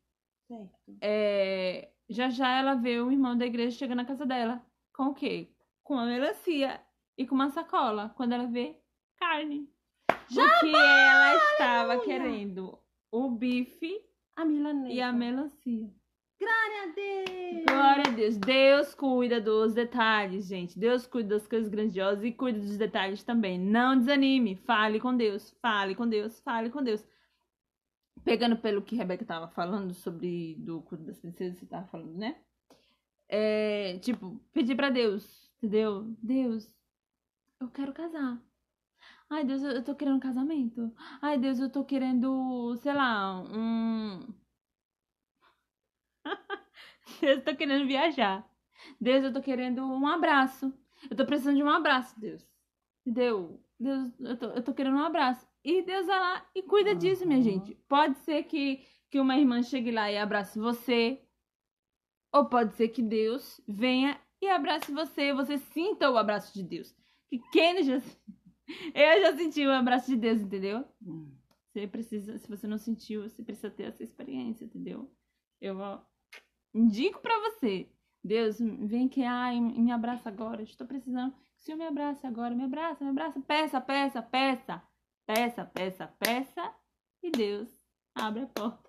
[0.48, 0.98] Certo.
[1.02, 4.62] é, já já ela vê o irmão da igreja chegando na casa dela.
[5.00, 5.48] Com o quê?
[5.82, 6.82] Com uma melancia
[7.18, 8.14] e com uma sacola.
[8.18, 8.76] Quando ela vê
[9.16, 9.66] carne.
[10.30, 12.06] Já que ela estava aleluia!
[12.06, 12.78] querendo?
[13.10, 13.98] O bife
[14.36, 14.94] A milanesa.
[14.94, 15.90] e a melancia.
[16.38, 17.66] Glória a Deus.
[17.66, 18.38] Glória a Deus.
[18.38, 20.78] Deus cuida dos detalhes, gente.
[20.78, 23.58] Deus cuida das coisas grandiosas e cuida dos detalhes também.
[23.58, 24.58] Não desanime.
[24.58, 25.56] Fale com Deus.
[25.62, 26.42] Fale com Deus.
[26.42, 27.08] Fale com Deus.
[28.26, 32.18] Pegando pelo que a Rebeca tava falando sobre do culto das princesas, você tava falando,
[32.18, 32.36] né?
[33.30, 36.16] É, tipo, pedir pra Deus, entendeu?
[36.22, 36.72] Deus,
[37.60, 38.42] eu quero casar.
[39.30, 40.92] Ai, Deus, eu tô querendo um casamento.
[41.22, 44.28] Ai, Deus, eu tô querendo, sei lá, um.
[47.22, 48.50] Deus, eu tô querendo viajar.
[49.00, 50.74] Deus, eu tô querendo um abraço.
[51.10, 52.46] Eu tô precisando de um abraço, Deus.
[53.06, 53.64] Entendeu?
[53.80, 55.48] Deus, eu tô, eu tô querendo um abraço.
[55.64, 57.76] E Deus vai lá e cuida disso, minha gente.
[57.88, 61.22] Pode ser que, que uma irmã chegue lá e abrace você.
[62.32, 65.34] Ou pode ser que Deus venha e abrace você.
[65.34, 66.96] Você sinta o abraço de Deus.
[67.30, 68.02] Que quem já.
[68.94, 70.86] Eu já senti o abraço de Deus, entendeu?
[71.72, 75.12] Você precisa, se você não sentiu, você precisa ter essa experiência, entendeu?
[75.60, 76.00] Eu ó,
[76.74, 77.90] indico pra você.
[78.24, 80.62] Deus, vem que ai, me abraça agora.
[80.62, 82.54] Estou precisando que o Senhor me abrace agora.
[82.54, 83.40] Me abraça, me abraça.
[83.42, 84.84] Peça, peça, peça.
[85.26, 86.76] Peça, peça, peça.
[87.24, 87.70] E Deus
[88.16, 88.89] abre a porta.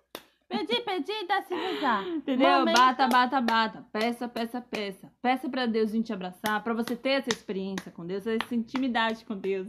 [0.51, 2.07] Pedir, pedir, dá-se usar.
[2.07, 2.59] Entendeu?
[2.59, 3.85] Momento- Bata, bata, bata.
[3.91, 5.11] Peça, peça, peça.
[5.21, 9.23] Peça pra Deus vir te abraçar, pra você ter essa experiência com Deus, essa intimidade
[9.25, 9.67] com Deus.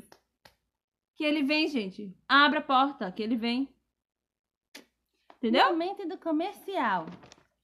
[1.16, 2.14] Que ele vem, gente.
[2.28, 3.68] Abre a porta, que ele vem.
[5.36, 5.66] Entendeu?
[5.70, 7.06] Momento do comercial.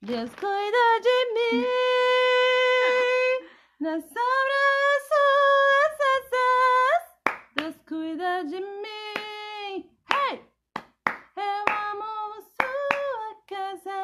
[0.02, 1.64] Deus cuida de mim.
[3.81, 7.02] Na sombra das suas asas.
[7.57, 9.90] Deus cuida de mim.
[10.12, 10.42] Hey!
[11.37, 14.00] Eu amo sua casa.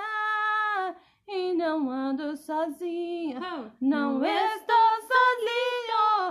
[1.27, 3.41] E não ando sozinho.
[3.81, 6.31] Não estou sozinho.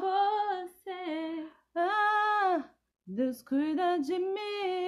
[0.64, 1.46] Você.
[1.76, 2.64] Ah,
[3.06, 4.83] Deus cuida de mim.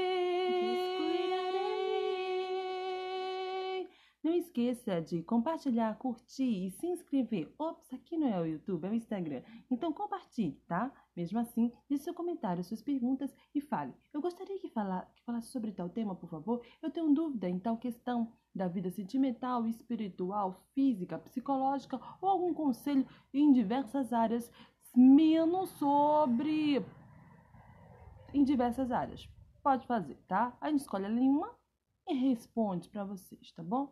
[4.32, 7.54] Esqueça de compartilhar, curtir e se inscrever.
[7.58, 9.42] Ops, aqui não é o YouTube, é o Instagram.
[9.70, 10.92] Então compartilhe, tá?
[11.16, 13.94] Mesmo assim, deixe seu comentário, suas perguntas e fale.
[14.14, 16.62] Eu gostaria que, falar, que falasse sobre tal tema, por favor.
[16.82, 23.06] Eu tenho dúvida em tal questão da vida sentimental, espiritual, física, psicológica ou algum conselho
[23.34, 24.50] em diversas áreas,
[24.96, 26.84] menos sobre
[28.34, 29.28] em diversas áreas.
[29.62, 30.56] Pode fazer, tá?
[30.62, 31.54] A gente escolhe ali uma
[32.08, 33.92] e responde para vocês, tá bom?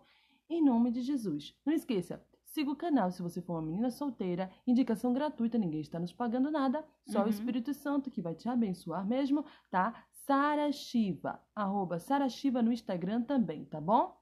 [0.50, 1.56] Em nome de Jesus.
[1.66, 4.52] Não esqueça, siga o canal se você for uma menina solteira.
[4.68, 6.86] Indicação gratuita, ninguém está nos pagando nada.
[7.08, 7.26] Só Uhum.
[7.26, 10.06] o Espírito Santo que vai te abençoar mesmo, tá?
[10.12, 14.16] Sara Shiva, arroba Sara Shiva no Instagram também, tá bom?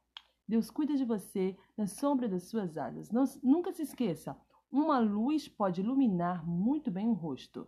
[0.47, 3.11] Deus cuida de você na sombra das suas asas.
[3.11, 4.35] Não, nunca se esqueça,
[4.71, 7.67] uma luz pode iluminar muito bem o rosto.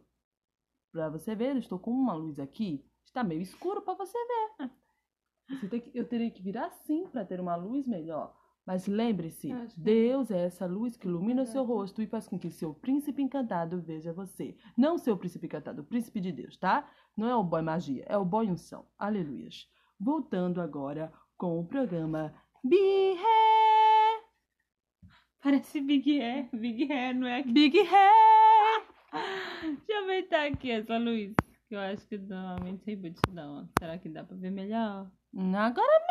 [0.91, 4.69] Para você ver, eu estou com uma luz aqui, está meio escuro para você ver.
[5.61, 8.33] Você que- eu teria que virar assim para ter uma luz melhor.
[8.65, 12.49] Mas lembre-se, que- Deus é essa luz que ilumina seu rosto e faz com que
[12.49, 14.55] seu príncipe encantado veja você.
[14.77, 16.89] Não seu príncipe encantado, o príncipe de Deus, tá?
[17.15, 18.85] Não é o boy magia, é o boy unção.
[18.97, 19.67] Aleluias.
[19.99, 23.23] Voltando agora com o programa Birré.
[25.41, 26.49] Parece Big Hair.
[26.53, 27.51] Big Hair, não é aqui.
[27.51, 28.83] Big Hair.
[29.61, 31.33] Deixa eu aumentar aqui essa luz.
[31.67, 33.67] Que eu acho que normalmente reboot não.
[33.77, 35.11] Será que dá pra ver melhor?
[35.57, 36.01] Agora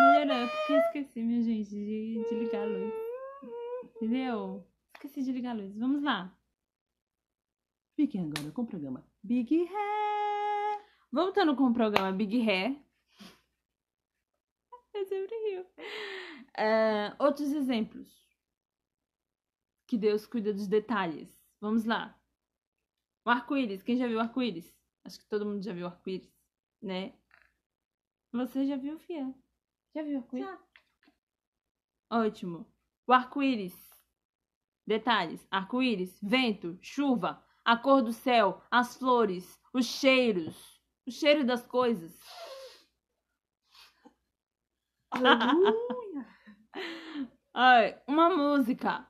[0.00, 2.94] Melhorou, porque esqueci, minha gente, de, de ligar a luz.
[3.84, 4.66] Entendeu?
[4.94, 5.76] Esqueci de ligar a luz.
[5.76, 6.34] Vamos lá.
[7.94, 10.84] fiquem agora com o programa Big Hair.
[11.12, 12.82] Voltando com o programa Big Hair.
[14.94, 15.66] Eu sempre rio.
[16.56, 18.08] É, outros exemplos.
[19.86, 21.44] Que Deus cuida dos detalhes.
[21.60, 22.18] Vamos lá.
[23.24, 23.82] O arco-íris.
[23.82, 24.74] Quem já viu o arco-íris?
[25.04, 26.32] Acho que todo mundo já viu o arco-íris,
[26.80, 27.14] né?
[28.32, 29.34] Você já viu, Fia?
[29.94, 30.48] Já viu o arco-íris?
[30.48, 30.58] Já.
[32.10, 32.66] Ótimo.
[33.06, 33.90] O arco-íris.
[34.86, 41.66] Detalhes: arco-íris, vento, chuva, a cor do céu, as flores, os cheiros, o cheiro das
[41.66, 42.18] coisas.
[45.10, 46.26] Aleluia.
[47.52, 49.06] Ai, uma música.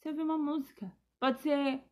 [0.00, 0.90] Você ouviu uma música?
[1.20, 1.82] Pode ser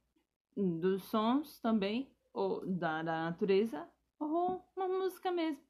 [0.57, 5.63] dos sons também, ou da, da natureza, ou uma música mesmo.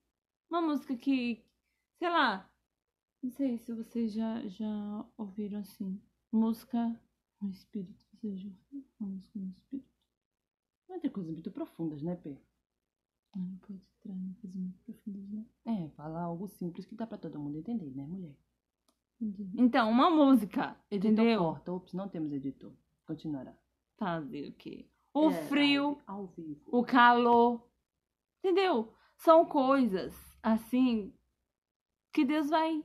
[0.51, 1.45] Uma música que,
[1.99, 2.52] sei lá,
[3.23, 6.01] não sei se vocês já, já ouviram assim.
[6.33, 6.99] Música
[7.41, 8.05] no espírito.
[8.15, 9.89] Vocês já ouviram uma música no espírito?
[10.89, 12.37] Vai ter coisas muito profundas, né, Pê?
[13.35, 15.45] Ah, Não pode entrar em coisas muito profundas, né?
[15.65, 18.35] É, falar algo simples que dá pra todo mundo entender, né, mulher?
[19.21, 19.51] Entendi.
[19.57, 21.39] Então, uma música, Editor entendeu?
[21.41, 21.73] corta.
[21.73, 22.73] Ops, não temos editor.
[23.07, 23.57] Continuará.
[23.97, 24.87] Fazer o quê?
[25.15, 26.63] O É, frio, Ao, ao vivo.
[26.73, 27.69] o calor,
[28.43, 28.93] entendeu?
[29.17, 30.13] São coisas
[30.43, 31.15] assim
[32.13, 32.85] que Deus vai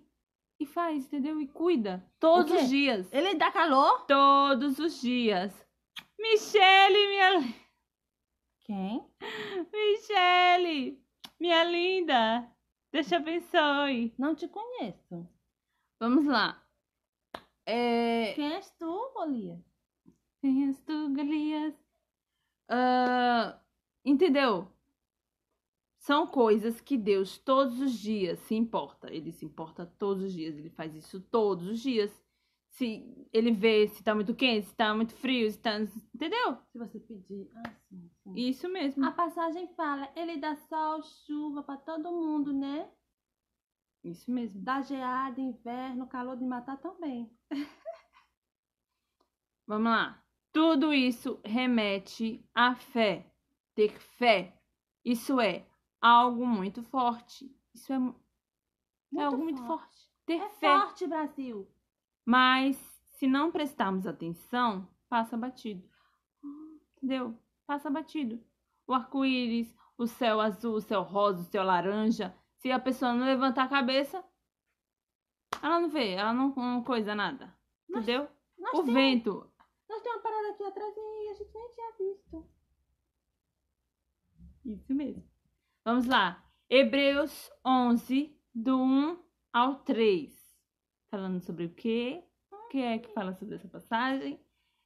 [0.60, 1.40] e faz, entendeu?
[1.40, 4.06] E cuida todos os dias, Ele dá calor?
[4.06, 5.54] todos os dias.
[6.20, 7.54] Michele, minha
[8.62, 9.08] Quem?
[9.72, 11.02] Michele,
[11.40, 12.52] minha linda,
[12.92, 14.14] Deus te abençoe.
[14.18, 15.28] Não te conheço.
[16.00, 16.64] Vamos lá.
[17.66, 18.34] É...
[18.34, 19.60] Quem és tu, Golias?
[20.42, 21.74] Quem és tu, Golias?
[22.70, 23.60] Ah,
[24.06, 24.72] entendeu?
[26.08, 29.14] São coisas que Deus todos os dias se importa.
[29.14, 30.58] Ele se importa todos os dias.
[30.58, 32.24] Ele faz isso todos os dias.
[32.70, 35.78] Se ele vê se tá muito quente, se tá muito frio, se tá.
[36.16, 36.60] Entendeu?
[36.72, 37.52] Se você pedir.
[37.58, 38.34] Ah, sim, sim.
[38.38, 39.04] Isso mesmo.
[39.04, 42.90] A passagem fala, ele dá sol, chuva pra todo mundo, né?
[44.02, 44.62] Isso mesmo.
[44.62, 47.30] Dá geada, inverno, calor de matar também.
[49.68, 50.24] Vamos lá.
[50.54, 53.30] Tudo isso remete à fé.
[53.76, 54.58] Ter fé.
[55.04, 55.68] Isso é
[56.02, 57.50] algo muito forte.
[57.74, 57.98] Isso é,
[59.18, 60.10] é algo muito forte.
[60.26, 60.80] Ter É fé.
[60.80, 61.68] forte, Brasil.
[62.26, 62.76] Mas
[63.18, 65.88] se não prestarmos atenção, passa batido.
[66.98, 67.38] Entendeu?
[67.66, 68.44] Passa batido.
[68.86, 72.36] O arco-íris, o céu azul, o céu rosa, o céu laranja.
[72.58, 74.24] Se a pessoa não levantar a cabeça,
[75.62, 77.56] ela não vê, ela não, não coisa nada.
[77.88, 78.28] Nós- Entendeu?
[78.58, 79.52] Nós, O temos, vento.
[79.88, 82.48] nós temos uma parada aqui atrás e a gente nem tinha visto.
[84.66, 85.24] Isso mesmo.
[85.88, 86.46] Vamos lá.
[86.70, 89.24] Hebreus 11, do 1
[89.54, 90.36] ao 3.
[91.10, 92.22] Falando sobre o quê?
[92.52, 94.38] O que é que fala sobre essa passagem?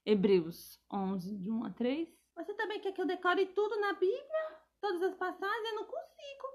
[0.06, 2.08] Hebreus 11, de 1 a 3.
[2.36, 4.60] Você também quer que eu decore tudo na Bíblia?
[4.80, 5.70] Todas as passagens?
[5.70, 6.48] Eu não consigo.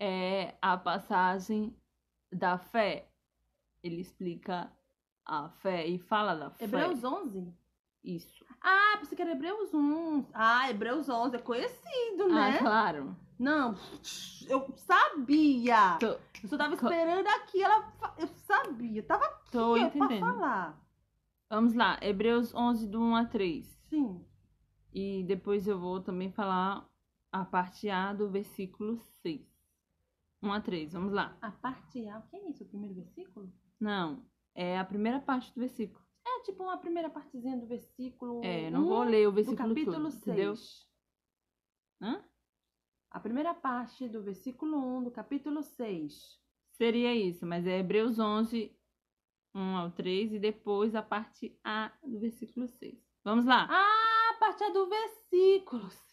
[0.00, 1.80] É a passagem
[2.32, 3.08] da fé.
[3.80, 4.76] Ele explica
[5.24, 6.64] a fé e fala da fé.
[6.64, 7.54] Hebreus 11?
[8.02, 8.44] Isso.
[8.66, 10.26] Ah, pensei que era Hebreus 1.
[10.32, 12.58] Ah, Hebreus 11 é conhecido, Ah, né?
[12.58, 13.14] claro.
[13.38, 13.74] Não,
[14.48, 15.98] eu sabia.
[15.98, 16.06] Tô,
[16.42, 17.92] Eu só tava esperando aqui, ela.
[18.16, 20.20] Eu sabia, tava aqui tô ó, pra entendendo.
[20.20, 20.80] falar.
[21.50, 23.66] Vamos lá, Hebreus 11, do 1 a 3.
[23.90, 24.24] Sim.
[24.92, 26.88] E depois eu vou também falar
[27.32, 29.42] a parte A do versículo 6.
[30.42, 31.36] 1 a 3, vamos lá.
[31.42, 32.62] A parte A, o que é isso?
[32.64, 33.52] O primeiro versículo?
[33.80, 34.22] Não,
[34.54, 36.03] é a primeira parte do versículo.
[36.26, 38.42] É tipo uma primeira partezinha do versículo.
[38.42, 40.56] É, não um vou ler o do versículo capítulo todo, entendeu?
[40.56, 40.88] 6.
[42.00, 42.24] Hã?
[43.10, 46.40] A primeira parte do versículo 1 do capítulo 6.
[46.72, 48.76] Seria isso, mas é Hebreus 11,
[49.54, 52.98] 1 ao 3 e depois a parte A do versículo 6.
[53.22, 53.68] Vamos lá.
[53.70, 56.04] Ah, a parte A do versículo 6.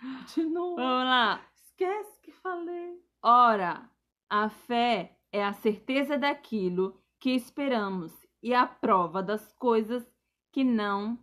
[0.00, 0.76] Continua.
[0.76, 1.50] Vamos lá.
[1.54, 3.02] Esquece que falei.
[3.22, 3.90] Ora,
[4.28, 10.06] a fé é a certeza daquilo que esperamos e a prova das coisas
[10.52, 11.18] que não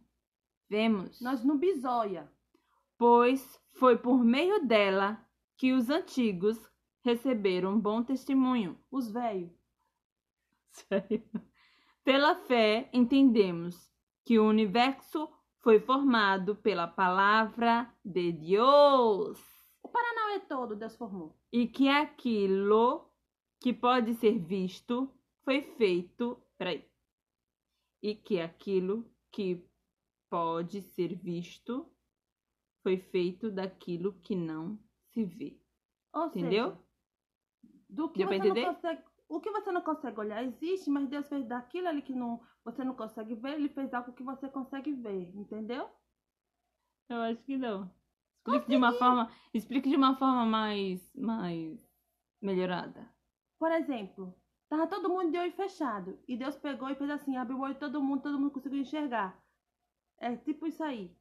[0.69, 1.19] vemos.
[1.21, 2.31] Nós no bisoia.
[2.97, 5.23] Pois foi por meio dela
[5.57, 6.57] que os antigos
[7.03, 8.77] receberam bom testemunho.
[8.91, 9.51] Os velhos.
[12.03, 13.91] Pela fé entendemos
[14.23, 19.39] que o universo foi formado pela palavra de Deus
[19.81, 21.35] O Paranauê todo Deus formou.
[21.51, 23.09] e que aquilo
[23.59, 25.11] que pode ser visto
[25.43, 26.85] foi feito, peraí,
[28.01, 29.63] e que aquilo que
[30.29, 31.85] pode ser visto
[32.83, 34.79] foi feito daquilo que não
[35.13, 35.59] se vê.
[36.13, 36.69] Ou Entendeu?
[36.71, 36.79] seja,
[37.89, 38.65] do que Deu você não entender?
[38.65, 42.41] consegue, o que você não consegue olhar existe, mas Deus fez daquilo ali que não,
[42.63, 45.89] você não consegue ver, ele fez algo que você consegue ver, entendeu?
[47.09, 47.89] Eu acho que não.
[48.45, 51.79] Explique de uma forma, explique de uma forma mais, mais
[52.41, 53.13] melhorada.
[53.59, 54.33] Por exemplo,
[54.69, 57.73] tava todo mundo de olho fechado e Deus pegou e fez assim, abriu o olho
[57.73, 59.41] de todo mundo, todo mundo conseguiu enxergar.
[60.17, 61.15] É tipo isso aí.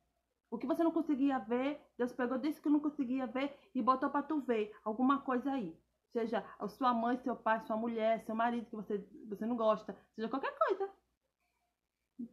[0.50, 4.08] O que você não conseguia ver, Deus pegou desse que não conseguia ver e botou
[4.08, 5.76] pra tu ver alguma coisa aí.
[6.12, 9.96] Seja a sua mãe, seu pai, sua mulher, seu marido que você, você não gosta,
[10.14, 10.90] seja qualquer coisa.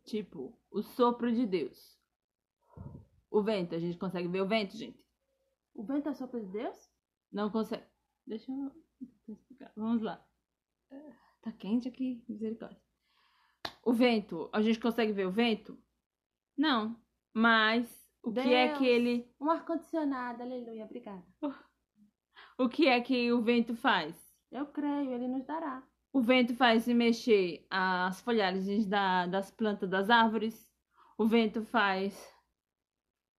[0.06, 2.00] Tipo, o sopro de Deus.
[3.30, 5.04] O vento, a gente consegue ver o vento, gente?
[5.74, 6.90] O vento é sopro de Deus?
[7.32, 7.84] Não consegue.
[8.26, 8.72] Deixa eu
[9.28, 9.74] explicar.
[9.76, 10.24] Vamos lá.
[11.42, 12.82] Tá quente aqui, misericórdia.
[13.84, 15.78] O vento, a gente consegue ver o vento?
[16.58, 16.96] Não.
[17.34, 18.78] Mas o que é Deus.
[18.78, 19.30] que ele.
[19.40, 21.24] Um ar-condicionado, aleluia, obrigada.
[22.58, 24.16] O que é que o vento faz?
[24.52, 25.82] Eu creio, ele nos dará.
[26.14, 30.72] O vento faz se mexer as folhagens da- das plantas das árvores.
[31.18, 32.32] O vento faz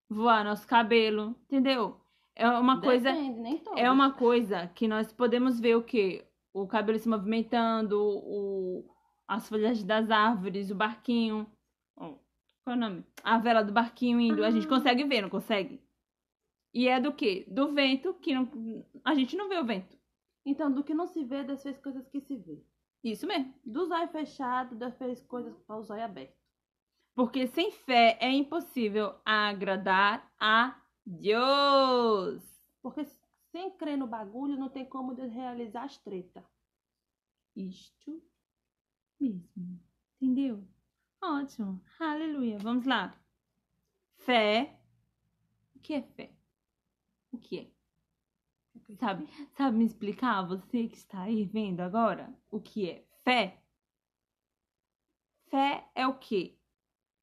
[0.09, 2.01] voar nosso cabelo, entendeu?
[2.35, 3.81] É uma coisa, Depende, nem todos.
[3.81, 6.27] é uma coisa que nós podemos ver o quê?
[6.55, 8.89] O cabelo se movimentando, o,
[9.29, 11.51] as folhagens das árvores, o barquinho.
[11.97, 12.21] Qual
[12.69, 13.05] é o nome?
[13.23, 14.43] A vela do barquinho indo.
[14.45, 14.69] A gente Ah.
[14.71, 15.83] consegue ver, não consegue?
[16.73, 17.45] E é do quê?
[17.49, 18.49] Do vento, que não,
[19.05, 19.99] a gente não vê o vento.
[20.47, 22.65] Então, do que não se vê, Deus fez coisas que se vê.
[23.03, 23.53] Isso mesmo.
[23.65, 26.35] Do zóio fechado, Deus fez coisas para o zóio aberto.
[27.15, 32.43] Porque sem fé é impossível agradar a Deus.
[32.83, 33.05] Porque
[33.55, 36.45] sem crer no bagulho, não tem como realizar as tretas.
[37.55, 38.21] Isto
[39.21, 39.81] mesmo.
[40.21, 40.67] Entendeu?
[41.23, 41.81] Ótimo.
[42.01, 42.59] Aleluia.
[42.59, 43.17] Vamos lá.
[44.17, 44.77] Fé.
[45.73, 46.35] O que é fé?
[47.31, 48.95] O que é?
[48.97, 53.63] Sabe, sabe me explicar, você que está aí vendo agora, o que é fé?
[55.49, 56.59] Fé é o quê?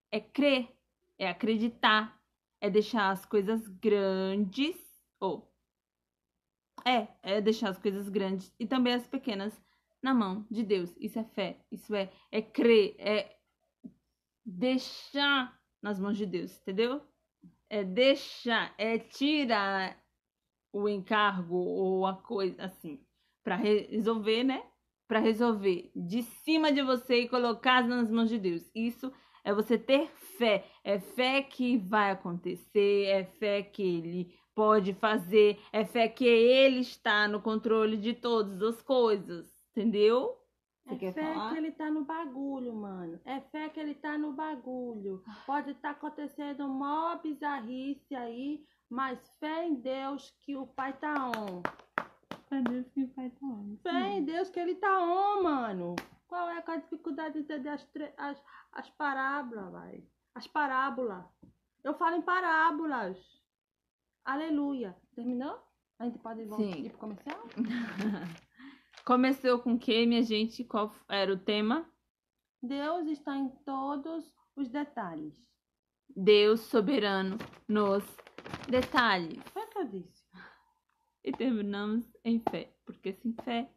[0.09, 0.73] É crer,
[1.17, 2.19] é acreditar,
[2.61, 4.77] é deixar as coisas grandes,
[5.19, 5.50] ou
[6.85, 9.59] é, é deixar as coisas grandes e também as pequenas
[10.01, 10.95] na mão de Deus.
[10.99, 13.37] Isso é fé, isso é é crer, é
[14.45, 17.01] deixar nas mãos de Deus, entendeu?
[17.69, 19.97] É deixar, é tirar
[20.73, 22.99] o encargo ou a coisa assim,
[23.43, 24.63] para resolver, né?
[25.07, 28.69] Para resolver de cima de você e colocar nas mãos de Deus.
[28.73, 29.11] Isso
[29.43, 30.65] é você ter fé.
[30.83, 36.79] É fé que vai acontecer, é fé que ele pode fazer, é fé que ele
[36.79, 40.37] está no controle de todas as coisas, entendeu?
[40.85, 41.51] Você é quer fé falar?
[41.51, 43.19] que ele tá no bagulho, mano.
[43.25, 45.23] É fé que ele tá no bagulho.
[45.45, 51.61] Pode estar acontecendo mó bizarrice aí, mas fé em Deus que o pai tá on.
[52.59, 53.77] Deus que vai estar onde?
[53.81, 55.95] Fé em Deus que ele tá on, mano.
[56.27, 57.87] Qual é a dificuldade de entender as,
[58.17, 58.43] as,
[58.73, 60.03] as parábolas, vai?
[60.35, 61.25] As parábolas.
[61.83, 63.17] Eu falo em parábolas.
[64.23, 64.95] Aleluia.
[65.15, 65.59] Terminou?
[65.99, 66.89] A gente pode ir Sim.
[66.89, 67.39] pro comercial?
[69.05, 70.63] Começou com o que, minha gente?
[70.63, 71.89] Qual era o tema?
[72.61, 75.49] Deus está em todos os detalhes.
[76.15, 78.03] Deus soberano nos
[78.69, 79.41] detalhes.
[79.51, 80.23] Foi o que eu disse.
[81.23, 82.73] e terminamos em fé.
[82.85, 83.71] Porque sem fé,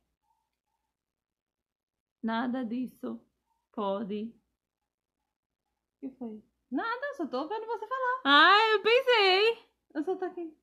[2.22, 3.20] nada disso
[3.72, 4.34] pode.
[5.96, 6.42] O que foi?
[6.70, 8.20] Nada, só tô vendo você falar.
[8.24, 9.73] Ah, eu pensei!
[9.94, 10.54] Eu só tô aqui.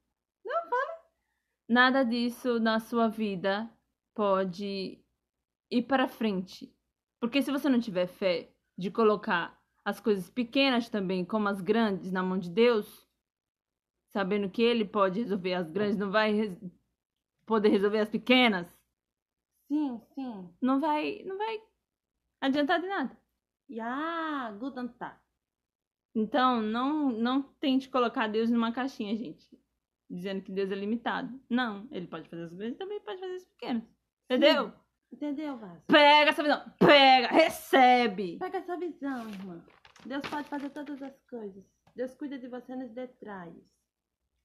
[1.67, 3.69] Nada disso na sua vida
[4.13, 4.99] pode
[5.69, 6.75] ir para frente.
[7.19, 12.11] Porque se você não tiver fé de colocar as coisas pequenas também, como as grandes,
[12.11, 13.07] na mão de Deus,
[14.09, 16.57] sabendo que Ele pode resolver as grandes, não vai res-
[17.45, 18.67] poder resolver as pequenas,
[19.67, 20.53] Sim, sim.
[20.61, 21.61] não vai, não vai
[22.41, 23.17] adiantar de nada.
[23.69, 25.17] Ja, guten Tag.
[26.13, 29.47] Então, não, não tente colocar Deus numa caixinha, gente.
[30.09, 31.39] Dizendo que Deus é limitado.
[31.49, 33.83] Não, ele pode fazer as grandes e também pode fazer as pequenas.
[34.25, 34.73] Entendeu?
[35.11, 35.81] Entendeu, Vaso?
[35.87, 36.63] Pega essa visão.
[36.79, 38.37] Pega, recebe.
[38.39, 39.63] Pega essa visão, irmã.
[40.05, 41.63] Deus pode fazer todas as coisas.
[41.95, 43.63] Deus cuida de você nos detalhes.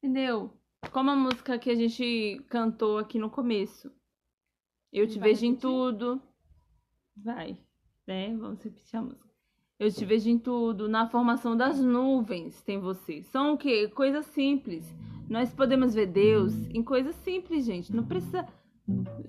[0.02, 0.56] Entendeu?
[0.92, 3.92] Como a música que a gente cantou aqui no começo.
[4.92, 5.60] Eu te Vai vejo em repetir?
[5.60, 6.22] tudo.
[7.16, 7.58] Vai,
[8.06, 8.36] né?
[8.36, 9.25] Vamos repetir a música.
[9.78, 10.88] Eu te vejo em tudo.
[10.88, 13.22] Na formação das nuvens tem você.
[13.24, 13.88] São o quê?
[13.88, 14.94] Coisas simples.
[15.28, 17.94] Nós podemos ver Deus em coisas simples, gente.
[17.94, 18.46] Não precisa.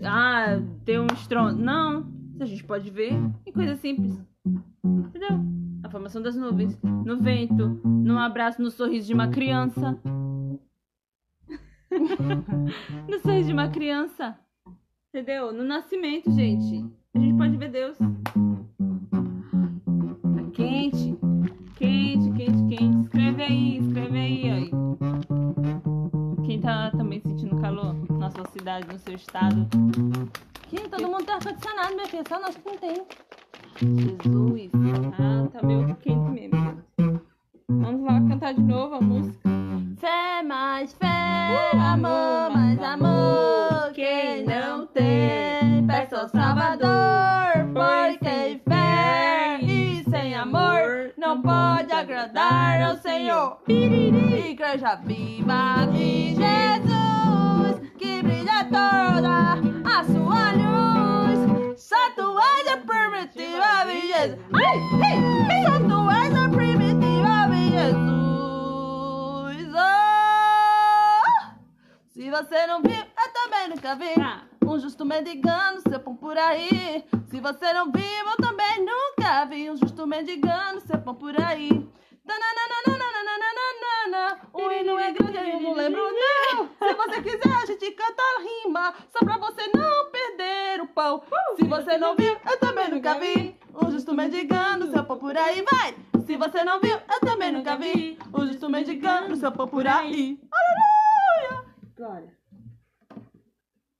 [0.01, 1.61] Ah, ter um estrondo.
[1.61, 2.07] Não.
[2.39, 3.13] A gente pode ver
[3.45, 4.17] em coisas simples.
[4.85, 5.39] Entendeu?
[5.83, 6.79] A formação das nuvens.
[6.81, 7.81] No vento.
[7.83, 9.99] Num abraço, no sorriso de uma criança.
[13.09, 14.39] no sorriso de uma criança.
[15.09, 15.51] Entendeu?
[15.51, 16.85] No nascimento, gente.
[17.13, 17.97] A gente pode ver Deus.
[20.87, 21.17] Tá quente.
[21.75, 22.99] Quente, quente, quente.
[23.01, 24.71] Escreve aí, escreve aí.
[26.45, 29.67] Quem tá também sentindo calor na sua cidade, no seu estado.
[30.63, 32.23] Aqui, todo mundo tem ar-condicionado, minha filha.
[32.27, 33.05] Só nós que não tem.
[33.79, 34.71] Jesus.
[35.19, 36.83] Ah, tá meio quente mesmo.
[37.67, 39.01] Vamos lá cantar de novo a
[52.27, 53.59] agradar ao Senhor.
[53.67, 59.53] Igreja viva de Jesus, que brilha toda
[59.85, 61.79] a sua luz.
[61.79, 64.39] Só tu és a primitiva de Jesus.
[64.53, 65.19] Ai, ei,
[65.65, 68.07] Só tu és a primitiva de Jesus.
[69.73, 71.23] Oh!
[72.09, 74.13] Se você não viu, eu também nunca vi.
[74.15, 74.43] Tá.
[74.65, 77.05] Um justo mendigando seu pão por aí.
[77.29, 79.71] Se você não viu, eu também nunca vi.
[79.71, 81.87] Um justo mendigando seu pão por aí.
[84.53, 86.67] O hino é grande, eu não lembro não.
[86.67, 88.93] Se você quiser, a gente canta a rima.
[89.09, 91.23] Só pra você não perder o pão.
[91.55, 93.55] Se você não viu, eu também nunca vi.
[93.73, 95.95] Um justo mendigando seu pão por aí, vai.
[96.25, 98.17] Se você não viu, eu também nunca vi.
[98.33, 100.39] Um justo mendigando seu pão por aí.
[100.51, 101.65] Aleluia!
[101.95, 102.37] Glória.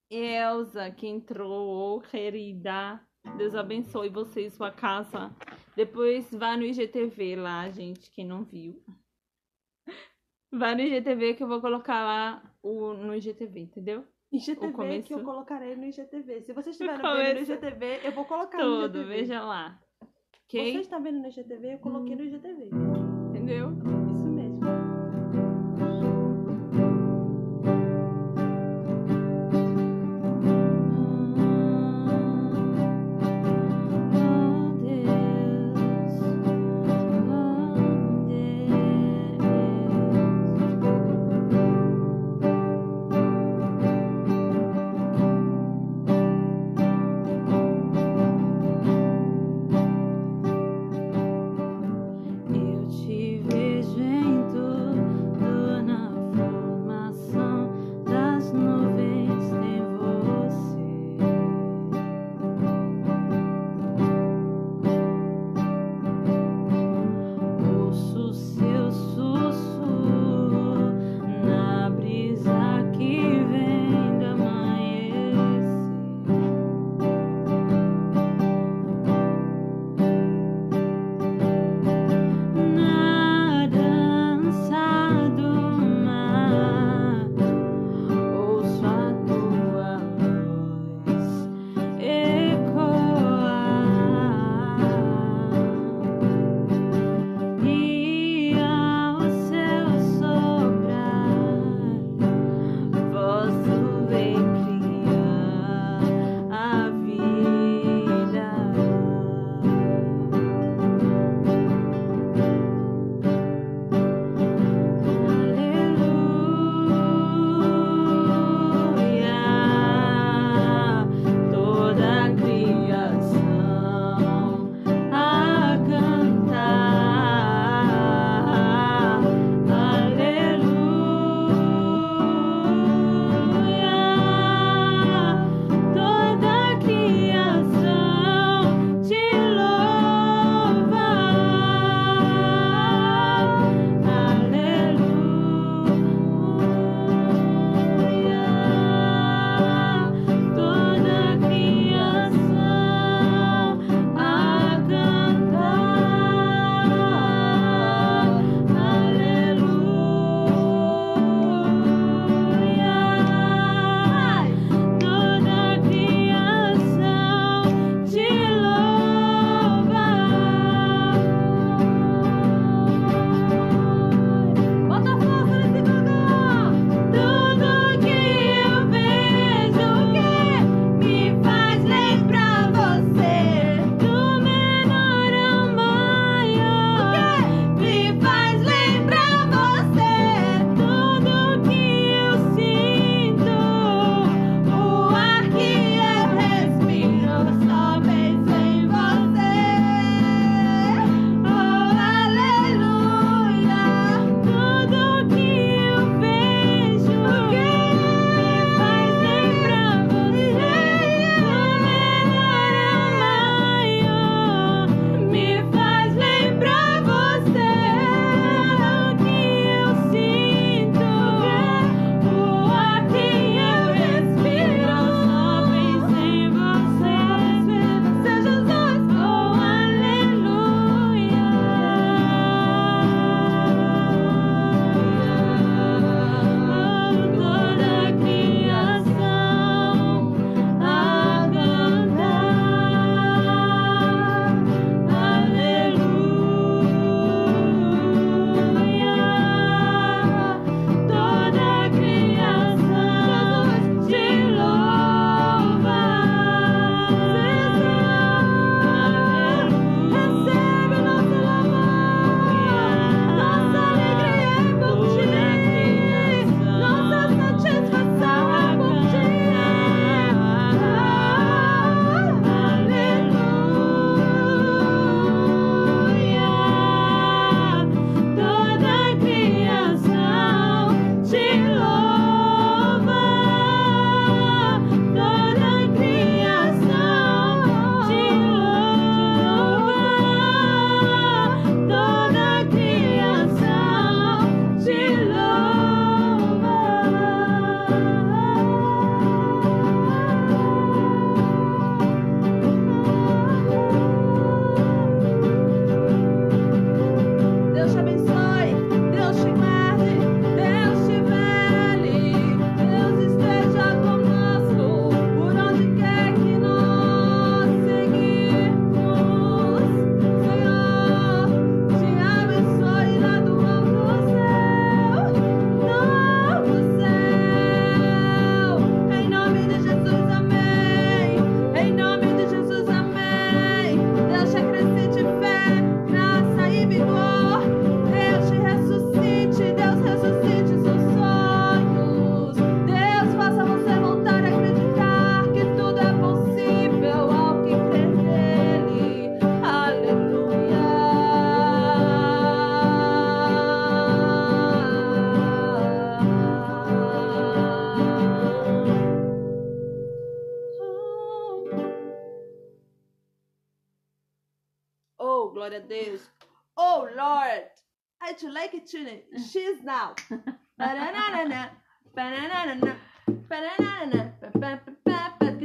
[0.09, 2.99] Elza, que entrou, querida.
[3.38, 5.32] Deus abençoe você e sua casa.
[5.78, 8.84] Depois vá no IGTV lá, gente, quem não viu.
[10.51, 14.03] Vai no IGTV que eu vou colocar lá o, no IGTV, entendeu?
[14.32, 16.41] IGTV que eu colocarei no IGTV.
[16.41, 19.15] Se vocês estiverem vendo no IGTV, eu vou colocar no Tudo, IGTV.
[19.19, 19.80] veja lá.
[20.49, 20.80] Você Ok?
[20.80, 22.69] está vendo no IGTV, eu coloquei no IGTV.
[23.30, 23.69] Entendeu?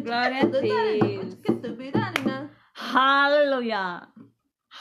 [0.02, 1.36] Glória a Deus.
[2.94, 4.08] Aleluia!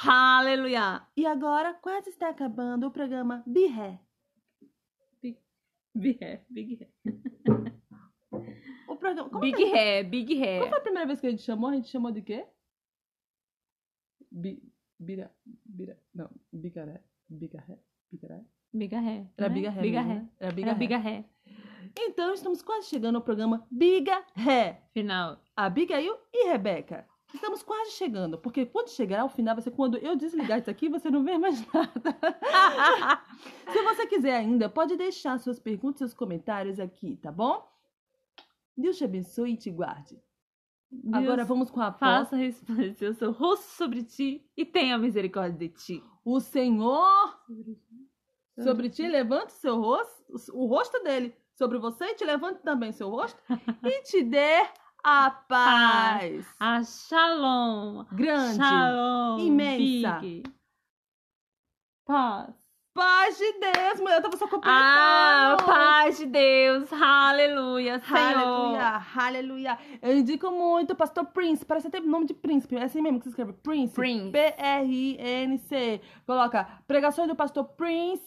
[0.06, 1.08] Aleluia!
[1.16, 4.00] E agora quase está acabando o programa Birré.
[5.94, 6.94] Big hair, big hair.
[8.88, 9.30] O programa.
[9.30, 10.70] Como Big que- hair, big Qual hair.
[10.70, 11.70] foi a primeira vez que a gente chamou?
[11.70, 12.48] A gente chamou de quê?
[14.32, 14.64] Bi,
[14.98, 15.30] bira,
[15.66, 17.78] bira, não, bicaré, bicaré,
[18.10, 18.42] bicaré.
[19.38, 19.56] Era né?
[19.56, 19.82] biga ré.
[19.82, 20.22] Big mesmo, hair.
[20.22, 20.30] né?
[20.40, 20.80] Era biga Era ré.
[20.80, 21.26] big hair.
[21.98, 24.82] Então estamos quase chegando ao programa Biga Ré.
[24.94, 25.42] Final.
[25.56, 27.06] Abigail e Rebeca.
[27.34, 30.90] Estamos quase chegando, porque quando chegar ao final vai ser quando eu desligar isso aqui
[30.90, 33.22] você não vê mais nada.
[33.72, 37.70] Se você quiser ainda, pode deixar suas perguntas, seus comentários aqui, tá bom?
[38.78, 40.20] Deus te abençoe e te guarde.
[41.14, 45.58] Agora Deus vamos com a Faça resplandecer o seu rosto sobre ti e tenha misericórdia
[45.58, 46.04] de ti.
[46.26, 47.40] O Senhor
[48.64, 53.10] sobre ti levante seu rosto, o rosto dele sobre você e te levante também seu
[53.10, 53.40] rosto
[53.84, 54.66] e te dê
[55.04, 56.46] a paz.
[56.60, 58.06] A shalom.
[58.12, 58.58] Grande.
[58.58, 59.40] Shalom.
[59.40, 60.20] imensa.
[60.20, 60.44] Big.
[62.06, 62.61] Paz.
[62.94, 64.18] Paz de Deus, mulher.
[64.18, 64.76] Eu tava só completando.
[64.76, 66.92] Ah, paz de Deus.
[66.92, 68.20] Aleluia, Senhor.
[68.20, 69.80] Aleluia, aleluia.
[70.02, 71.64] Eu indico muito o Pastor Prince.
[71.64, 72.76] Parece até nome de príncipe.
[72.76, 73.54] É assim mesmo que se escreve.
[73.54, 73.94] Prince.
[73.94, 74.32] Prince.
[74.32, 76.02] P-R-I-N-C.
[76.26, 78.22] Coloca pregações do Pastor Prince.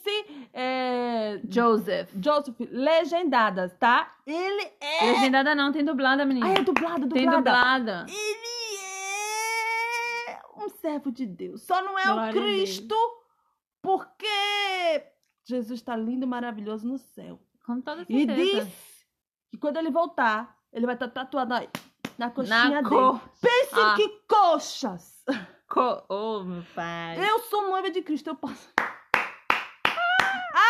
[0.55, 1.41] É...
[1.47, 2.11] Joseph.
[2.19, 4.13] Joseph, legendadas, tá?
[4.27, 5.13] Ele é.
[5.13, 6.47] Legendada não, tem dublada, menina.
[6.47, 7.15] Ah, é dublado, dublada.
[7.15, 8.07] tem dublada.
[8.09, 8.79] Ele
[10.29, 11.63] é um servo de Deus.
[11.63, 12.97] Só não é Glória o Cristo,
[13.85, 15.07] porque
[15.45, 17.39] Jesus está lindo e maravilhoso no céu.
[17.67, 18.65] Com toda E certeza.
[18.65, 18.75] diz
[19.51, 21.69] que quando ele voltar, ele vai estar tatuado aí,
[22.19, 22.89] na coxinha Na dele.
[22.89, 23.21] cor.
[23.41, 23.95] Pense Ah.
[23.97, 25.23] que coxas!
[25.69, 26.03] Co...
[26.09, 27.17] Oh, meu pai.
[27.29, 28.73] Eu sou noiva de Cristo, eu posso.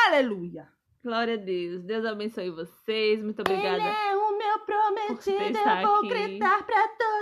[0.06, 0.68] Aleluia!
[1.02, 1.82] Glória a Deus.
[1.82, 3.22] Deus abençoe vocês.
[3.22, 3.76] Muito obrigada.
[3.76, 6.08] Ele é o meu prometido, eu vou aqui.
[6.08, 7.13] gritar pra todo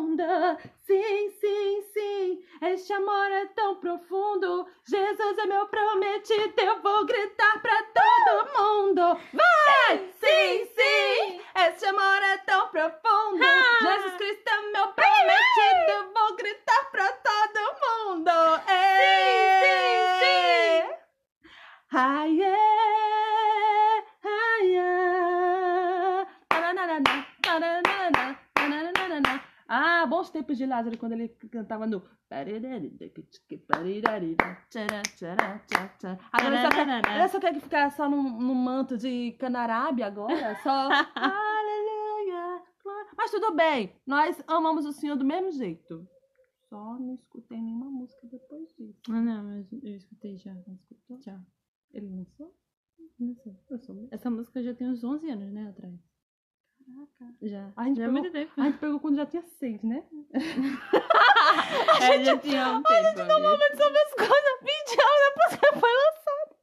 [0.00, 0.22] mundo.
[0.86, 4.66] Sim, sim, sim, este amor é tão profundo.
[4.84, 9.20] Jesus é meu prometido, eu vou gritar pra todo mundo.
[9.32, 9.98] Vai!
[10.20, 13.44] Sim, sim, este amor é tão profundo.
[13.44, 13.78] Ah!
[13.82, 18.30] Jesus Cristo é meu prometido, eu vou gritar pra todo mundo.
[18.66, 19.60] É.
[19.62, 21.50] sim, sim.
[21.92, 26.26] Ai, é, ai, é.
[26.48, 29.50] Taranana, taranana, taranana.
[29.72, 32.02] Ah, bons tempos de Lázaro quando ele cantava no.
[36.32, 40.56] Agora ele só quer, ele só quer ficar só num, num manto de canarábia agora,
[40.62, 40.88] só.
[41.16, 42.62] Aleluia.
[43.16, 46.06] Mas tudo bem, nós amamos o Senhor do mesmo jeito.
[46.68, 49.00] Só não escutei nenhuma música depois disso.
[49.08, 50.54] Ah, não, mas eu escutei já.
[50.54, 51.20] Não escutou?
[51.20, 51.40] Já.
[51.92, 52.54] Ele lançou?
[53.18, 53.58] Não sei.
[53.68, 54.08] Eu sou.
[54.10, 56.09] Essa música já tem uns 11 anos, né, atrás.
[56.94, 57.34] Caraca.
[57.42, 57.70] Já.
[57.76, 58.52] A gente já é pegou- muito tempo.
[58.60, 60.02] A gente pegou quando já tinha seis, né?
[62.02, 63.06] É, já tinha um tempo.
[63.08, 63.24] amiga.
[63.24, 66.56] Normalmente sobre as coisas 20 anos depois que foi lançado.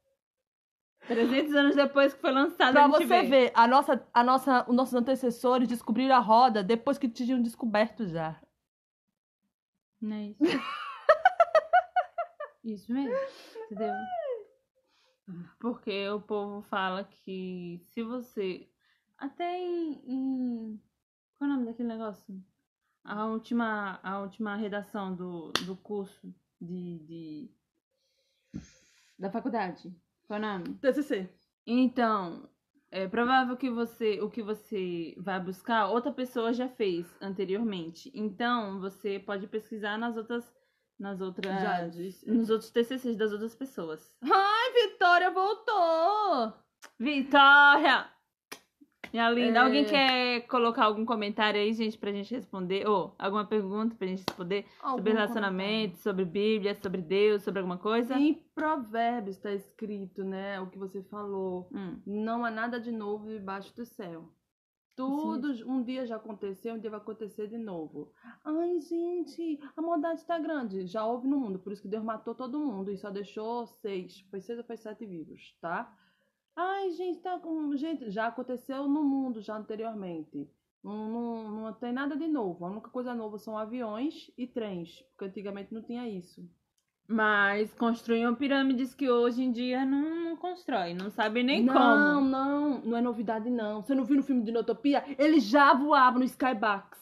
[1.07, 3.27] 300 anos depois que foi lançado, Pra a gente você vê.
[3.27, 8.07] ver, a nossa, a nossa, os nossos antecessores descobriram a roda depois que tinham descoberto
[8.07, 8.39] já.
[10.01, 10.39] Não é isso?
[12.63, 13.15] isso mesmo.
[13.71, 13.93] Entendeu?
[15.59, 18.67] Porque o povo fala que se você.
[19.17, 20.01] Até em.
[20.05, 20.81] em-
[21.37, 22.43] Qual é o nome daquele negócio?
[23.03, 27.51] A última, a última redação do, do curso de, de.
[29.17, 29.95] Da faculdade.
[30.27, 30.73] Qual é o nome?
[30.75, 31.29] TCC.
[31.65, 32.49] Então,
[32.91, 38.11] é provável que você, o que você vai buscar, outra pessoa já fez anteriormente.
[38.13, 40.53] Então, você pode pesquisar nas outras,
[40.99, 42.29] nas outras, Já disse.
[42.29, 44.15] nos outros TCCs das outras pessoas.
[44.21, 46.53] Ai, Vitória voltou!
[46.99, 48.09] Vitória!
[49.17, 49.63] Minha linda, É.
[49.63, 52.87] alguém quer colocar algum comentário aí, gente, pra gente responder?
[52.87, 58.13] Ou alguma pergunta pra gente responder sobre relacionamento, sobre Bíblia, sobre Deus, sobre alguma coisa?
[58.13, 60.61] Em Provérbios está escrito, né?
[60.61, 61.67] O que você falou.
[61.73, 61.99] Hum.
[62.05, 64.29] Não há nada de novo debaixo do céu.
[64.95, 68.11] Tudo um dia já aconteceu, um dia vai acontecer de novo.
[68.45, 70.85] Ai, gente, a maldade está grande.
[70.85, 74.19] Já houve no mundo, por isso que Deus matou todo mundo e só deixou seis.
[74.29, 75.91] Foi seis ou foi sete vivos, tá?
[76.59, 77.75] Ai, gente, tá com.
[77.77, 80.49] Gente, já aconteceu no mundo já anteriormente.
[80.83, 82.65] Não, não, não tem nada de novo.
[82.65, 86.49] A única coisa nova são aviões e trens, porque antigamente não tinha isso.
[87.07, 92.27] Mas construíam pirâmides que hoje em dia não, não constrói, não sabe nem não, como.
[92.27, 93.83] não, não é novidade não.
[93.83, 95.05] Você não viu no filme de Dinotopia?
[95.17, 96.97] Ele já voava no Skybox.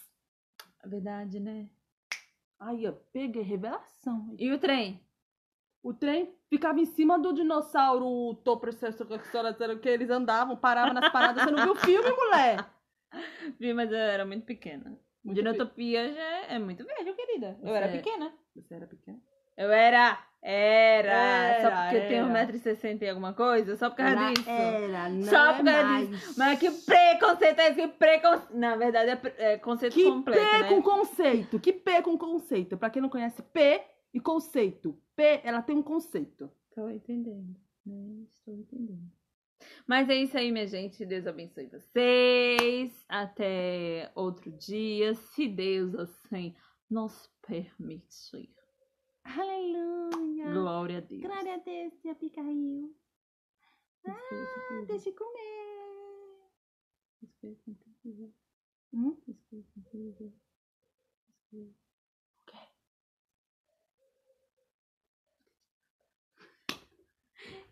[0.84, 1.70] É verdade, né?
[2.60, 4.36] Aí, ó, peguei revelação.
[4.38, 5.02] E o trem?
[5.82, 8.68] O trem ficava em cima do dinossauro o topo
[9.82, 11.44] que eles andavam, paravam nas paradas.
[11.44, 12.66] Você não viu o filme, mulher?
[13.60, 14.98] Vi, mas eu era muito pequena.
[15.24, 17.58] Muito Dinotopia já é muito velho, querida.
[17.62, 18.34] Eu Você era é- pequena.
[18.56, 19.18] Você era pequena?
[19.58, 20.20] Eu era.
[20.42, 21.62] Era.
[21.62, 22.48] Só Era, porque eu tenho era.
[22.48, 23.76] 1,60m e alguma coisa?
[23.78, 24.50] Só por causa Era, disso?
[24.50, 26.10] Era, não Só é por causa mais.
[26.10, 26.34] disso.
[26.38, 27.82] Mas que preconceito é esse?
[27.82, 28.56] Que preconceito.
[28.58, 30.70] Na verdade, é, é conceito Que completo, P né?
[30.70, 31.60] com conceito.
[31.60, 32.78] Que P com conceito.
[32.78, 33.82] Pra quem não conhece, P
[34.16, 34.98] e conceito.
[35.14, 36.50] P, ela tem um conceito.
[36.70, 37.54] Estou entendendo.
[37.86, 38.26] né?
[38.32, 39.12] Estou entendendo.
[39.86, 41.06] Mas é isso aí, minha gente.
[41.06, 43.06] Deus abençoe vocês.
[43.10, 46.56] Até outro dia, se Deus assim
[46.90, 48.56] nos permitir.
[49.26, 50.50] Aleluia.
[50.50, 51.22] Glória a Deus.
[51.22, 52.96] Glória a Deus, Abigail.
[54.08, 55.56] Ah, deixa eu comer.
[58.94, 59.18] Hum?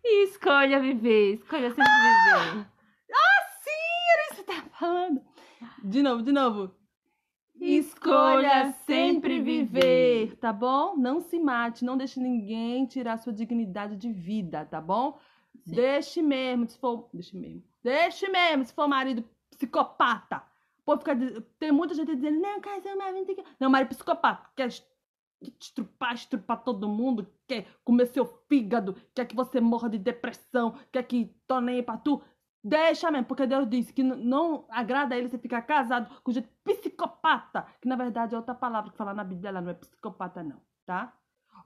[0.04, 1.34] E escolha viver.
[1.34, 2.66] Escolha sempre viver.
[3.62, 3.70] Sim,
[4.12, 5.22] era isso que você tava falando.
[5.82, 6.74] De novo, de novo.
[7.58, 10.36] Escolha sempre viver.
[10.36, 10.96] tá bom?
[10.96, 15.18] Não se mate, não deixe ninguém tirar sua dignidade de vida, tá bom?
[15.64, 15.74] Sim.
[15.74, 17.08] Deixe mesmo, se for.
[17.12, 17.62] Deixe mesmo.
[17.82, 20.42] Deixe mesmo, se for marido psicopata.
[20.84, 21.16] Pô, fica,
[21.58, 23.44] tem muita gente dizendo, não, casal, mas não tem que.
[23.58, 24.68] Não, marido psicopata, quer
[25.40, 31.02] estrupar, estrupar todo mundo, quer comer seu fígado, quer que você morra de depressão, quer
[31.02, 31.34] que
[31.68, 32.22] aí pra tu.
[32.66, 36.48] Deixa mesmo, porque Deus disse que não agrada a ele você ficar casado com gente
[36.64, 40.42] psicopata, que na verdade é outra palavra que fala na Bíblia, ela não é psicopata
[40.42, 41.12] não, tá?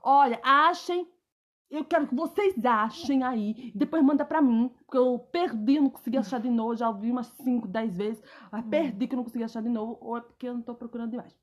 [0.03, 1.09] Olha, achem,
[1.69, 6.17] eu quero que vocês achem aí, depois manda pra mim, porque eu perdi, não consegui
[6.17, 9.45] achar de novo, já ouvi umas 5, 10 vezes, mas perdi que eu não consegui
[9.45, 11.33] achar de novo, ou é porque eu não tô procurando demais.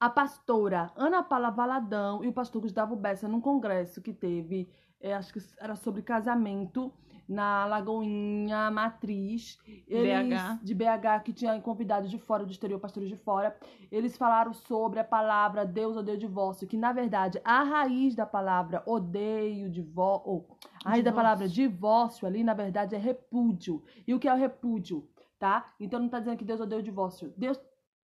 [0.00, 4.66] A pastora Ana Paula Valadão e o pastor Gustavo Bessa, num congresso que teve,
[4.98, 6.90] é, acho que era sobre casamento,
[7.28, 10.64] na Lagoinha Matriz, eles, BH.
[10.64, 13.56] de BH, que tinha convidados de fora, do exterior, pastores de fora,
[13.92, 18.26] eles falaram sobre a palavra Deus odeia o divórcio, que na verdade a raiz da
[18.26, 20.48] palavra odeio, divórcio, ou
[20.84, 21.14] a raiz da Divórcio.
[21.14, 23.80] palavra divórcio ali, na verdade, é repúdio.
[24.08, 25.06] E o que é o repúdio,
[25.38, 25.72] tá?
[25.78, 27.32] Então não tá dizendo que Deus odeia o divórcio.
[27.36, 27.60] Deus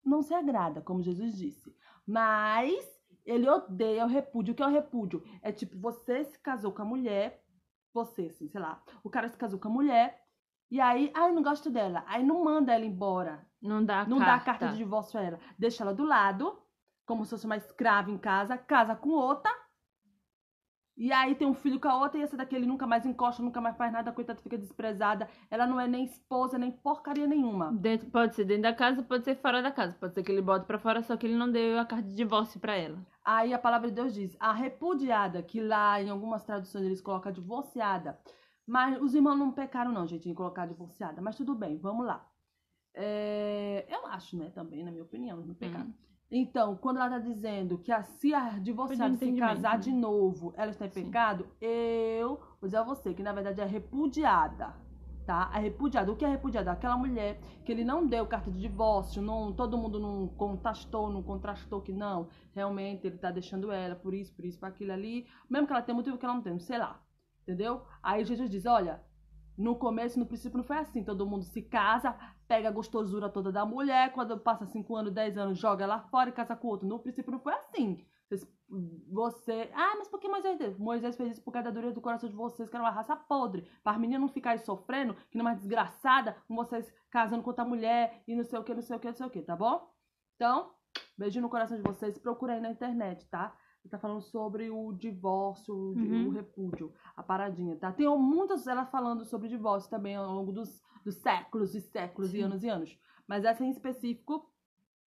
[0.03, 1.75] não se agrada, como Jesus disse.
[2.07, 2.85] Mas
[3.25, 4.53] ele odeia o repúdio.
[4.53, 5.23] O que é o repúdio?
[5.41, 7.43] É tipo, você se casou com a mulher,
[7.93, 10.21] você, assim, sei lá, o cara se casou com a mulher,
[10.69, 12.03] e aí, ai, não gosto dela.
[12.07, 13.45] Aí não manda ela embora.
[13.61, 14.31] Não dá a Não carta.
[14.31, 15.39] dá a carta de divórcio a ela.
[15.59, 16.57] Deixa ela do lado,
[17.05, 19.51] como se fosse uma escrava em casa, casa com outra.
[21.01, 23.41] E aí tem um filho com a outra e essa daqui ele nunca mais encosta,
[23.41, 25.27] nunca mais faz nada, a coitada fica desprezada.
[25.49, 27.71] Ela não é nem esposa, nem porcaria nenhuma.
[27.71, 29.97] Dentro, pode ser dentro da casa, pode ser fora da casa.
[29.99, 32.15] Pode ser que ele bote pra fora, só que ele não deu a carta de
[32.15, 32.99] divórcio pra ela.
[33.25, 37.31] Aí a palavra de Deus diz: a repudiada, que lá em algumas traduções eles colocam
[37.31, 38.19] divorciada.
[38.67, 41.19] Mas os irmãos não pecaram, não, gente, em colocar divorciada.
[41.19, 42.29] Mas tudo bem, vamos lá.
[42.93, 45.87] É, eu acho, né, também, na minha opinião, não pecaram.
[45.87, 46.10] Hum.
[46.31, 49.79] Então, quando ela tá dizendo que a, se a divorciada se casar né?
[49.79, 51.05] de novo, ela está em Sim.
[51.05, 54.73] pecado, eu vou dizer a você que na verdade é repudiada.
[55.25, 55.49] Tá?
[55.53, 56.11] A repudiada.
[56.11, 56.71] O que é repudiada?
[56.71, 61.21] Aquela mulher que ele não deu carta de divórcio, não, todo mundo não contrastou, não
[61.21, 65.27] contrastou que não, realmente ele tá deixando ela por isso, por isso, por aquilo ali,
[65.49, 66.99] mesmo que ela tenha motivo que ela não tem, sei lá.
[67.43, 67.83] Entendeu?
[68.01, 69.03] Aí Jesus diz: olha,
[69.57, 71.03] no começo, no princípio, não foi assim.
[71.03, 72.15] Todo mundo se casa,
[72.51, 76.29] pega a gostosura toda da mulher, quando passa 5 anos, 10 anos, joga ela fora
[76.29, 76.85] e casa com outro.
[76.85, 78.05] No princípio, não foi assim.
[79.09, 79.71] Você.
[79.73, 80.77] Ah, mas por que Moisés fez?
[80.77, 83.15] Moisés fez isso por causa da dureza do coração de vocês, que era uma raça
[83.15, 83.65] podre.
[83.81, 87.63] Para as meninas não ficarem sofrendo, que não é desgraçada, com vocês casando com outra
[87.63, 89.55] mulher e não sei o que, não sei o que, não sei o que, tá
[89.55, 89.89] bom?
[90.35, 90.71] Então,
[91.17, 92.17] beijo no coração de vocês.
[92.17, 93.55] Procura aí na internet, tá?
[93.89, 96.27] Tá falando sobre o divórcio, Uhum.
[96.27, 97.91] o repúdio, a paradinha, tá?
[97.91, 102.37] Tem muitas elas falando sobre divórcio também ao longo dos, dos séculos e séculos e
[102.37, 102.43] Sim.
[102.43, 102.97] anos e anos.
[103.27, 104.49] Mas essa em específico,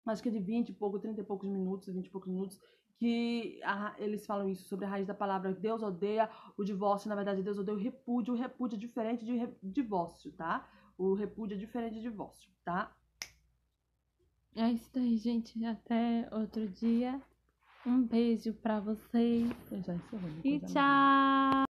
[0.08, 2.60] acho que é de 20 e pouco, 30 e poucos minutos, 20 e poucos minutos,
[2.98, 7.16] que a- eles falam isso sobre a raiz da palavra Deus odeia o divórcio, na
[7.16, 10.68] verdade Deus odeia o repúdio, o repúdio é diferente de re- divórcio, tá?
[10.98, 12.96] O repúdio é diferente de divórcio, tá?
[14.56, 15.64] É isso daí, gente.
[15.66, 17.22] Até outro dia.
[17.86, 19.52] Um beijo pra vocês.
[19.72, 21.64] Eu já encerrei, E tchau!